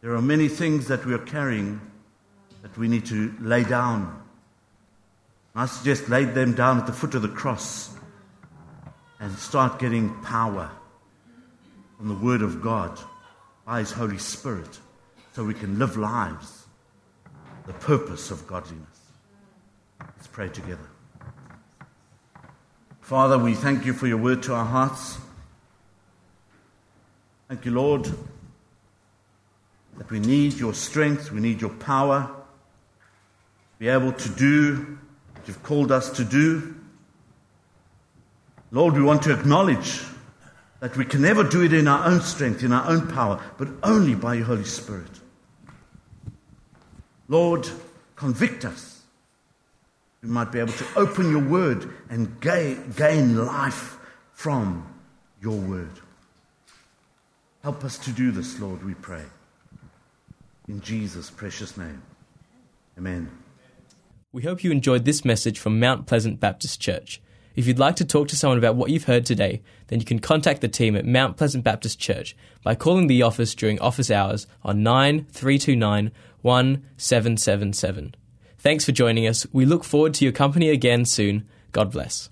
There 0.00 0.12
are 0.16 0.20
many 0.20 0.48
things 0.48 0.88
that 0.88 1.06
we 1.06 1.14
are 1.14 1.24
carrying 1.24 1.80
that 2.62 2.76
we 2.76 2.88
need 2.88 3.06
to 3.06 3.32
lay 3.38 3.62
down. 3.62 4.20
I 5.54 5.66
suggest 5.66 6.08
lay 6.08 6.24
them 6.24 6.52
down 6.52 6.78
at 6.78 6.86
the 6.88 6.92
foot 6.92 7.14
of 7.14 7.22
the 7.22 7.28
cross 7.28 7.94
and 9.20 9.32
start 9.38 9.78
getting 9.78 10.20
power 10.22 10.68
from 11.96 12.08
the 12.08 12.16
Word 12.16 12.42
of 12.42 12.60
God 12.60 12.98
by 13.64 13.78
His 13.78 13.92
Holy 13.92 14.18
Spirit 14.18 14.80
so 15.32 15.44
we 15.44 15.54
can 15.54 15.78
live 15.78 15.96
lives, 15.96 16.66
the 17.66 17.72
purpose 17.74 18.32
of 18.32 18.48
godliness. 18.48 18.98
Let's 20.00 20.26
pray 20.26 20.48
together. 20.48 20.88
Father, 23.08 23.38
we 23.38 23.54
thank 23.54 23.86
you 23.86 23.94
for 23.94 24.06
your 24.06 24.18
word 24.18 24.42
to 24.42 24.52
our 24.52 24.66
hearts. 24.66 25.16
Thank 27.48 27.64
you, 27.64 27.70
Lord, 27.70 28.04
that 29.96 30.10
we 30.10 30.20
need 30.20 30.58
your 30.58 30.74
strength, 30.74 31.32
we 31.32 31.40
need 31.40 31.62
your 31.62 31.70
power 31.70 32.24
to 32.26 33.78
be 33.78 33.88
able 33.88 34.12
to 34.12 34.28
do 34.28 34.98
what 35.32 35.48
you've 35.48 35.62
called 35.62 35.90
us 35.90 36.10
to 36.18 36.22
do. 36.22 36.74
Lord, 38.72 38.92
we 38.92 39.02
want 39.02 39.22
to 39.22 39.32
acknowledge 39.32 40.02
that 40.80 40.94
we 40.94 41.06
can 41.06 41.22
never 41.22 41.42
do 41.42 41.62
it 41.62 41.72
in 41.72 41.88
our 41.88 42.04
own 42.04 42.20
strength, 42.20 42.62
in 42.62 42.72
our 42.72 42.90
own 42.90 43.08
power, 43.08 43.42
but 43.56 43.68
only 43.82 44.16
by 44.16 44.34
your 44.34 44.44
Holy 44.44 44.64
Spirit. 44.64 45.08
Lord, 47.26 47.66
convict 48.16 48.66
us. 48.66 48.97
We 50.22 50.28
might 50.28 50.50
be 50.50 50.58
able 50.58 50.72
to 50.72 50.86
open 50.96 51.30
your 51.30 51.42
word 51.42 51.88
and 52.10 52.40
gain, 52.40 52.92
gain 52.96 53.44
life 53.44 53.98
from 54.32 54.86
your 55.40 55.56
word. 55.56 55.90
Help 57.62 57.84
us 57.84 57.98
to 57.98 58.10
do 58.10 58.30
this, 58.30 58.58
Lord, 58.60 58.84
we 58.84 58.94
pray. 58.94 59.24
In 60.66 60.80
Jesus' 60.80 61.30
precious 61.30 61.76
name. 61.76 62.02
Amen. 62.96 63.30
We 64.32 64.42
hope 64.42 64.62
you 64.62 64.70
enjoyed 64.70 65.04
this 65.04 65.24
message 65.24 65.58
from 65.58 65.80
Mount 65.80 66.06
Pleasant 66.06 66.40
Baptist 66.40 66.80
Church. 66.80 67.20
If 67.56 67.66
you'd 67.66 67.78
like 67.78 67.96
to 67.96 68.04
talk 68.04 68.28
to 68.28 68.36
someone 68.36 68.58
about 68.58 68.76
what 68.76 68.90
you've 68.90 69.04
heard 69.04 69.26
today, 69.26 69.62
then 69.88 69.98
you 69.98 70.04
can 70.04 70.18
contact 70.18 70.60
the 70.60 70.68
team 70.68 70.94
at 70.94 71.06
Mount 71.06 71.36
Pleasant 71.36 71.64
Baptist 71.64 71.98
Church 71.98 72.36
by 72.62 72.74
calling 72.74 73.06
the 73.06 73.22
office 73.22 73.54
during 73.54 73.80
office 73.80 74.10
hours 74.10 74.46
on 74.62 74.82
9329 74.82 76.12
1777. 76.42 78.14
Thanks 78.58 78.84
for 78.84 78.92
joining 78.92 79.26
us. 79.26 79.46
We 79.52 79.64
look 79.64 79.84
forward 79.84 80.14
to 80.14 80.24
your 80.24 80.32
company 80.32 80.68
again 80.70 81.04
soon. 81.04 81.46
God 81.72 81.92
bless. 81.92 82.28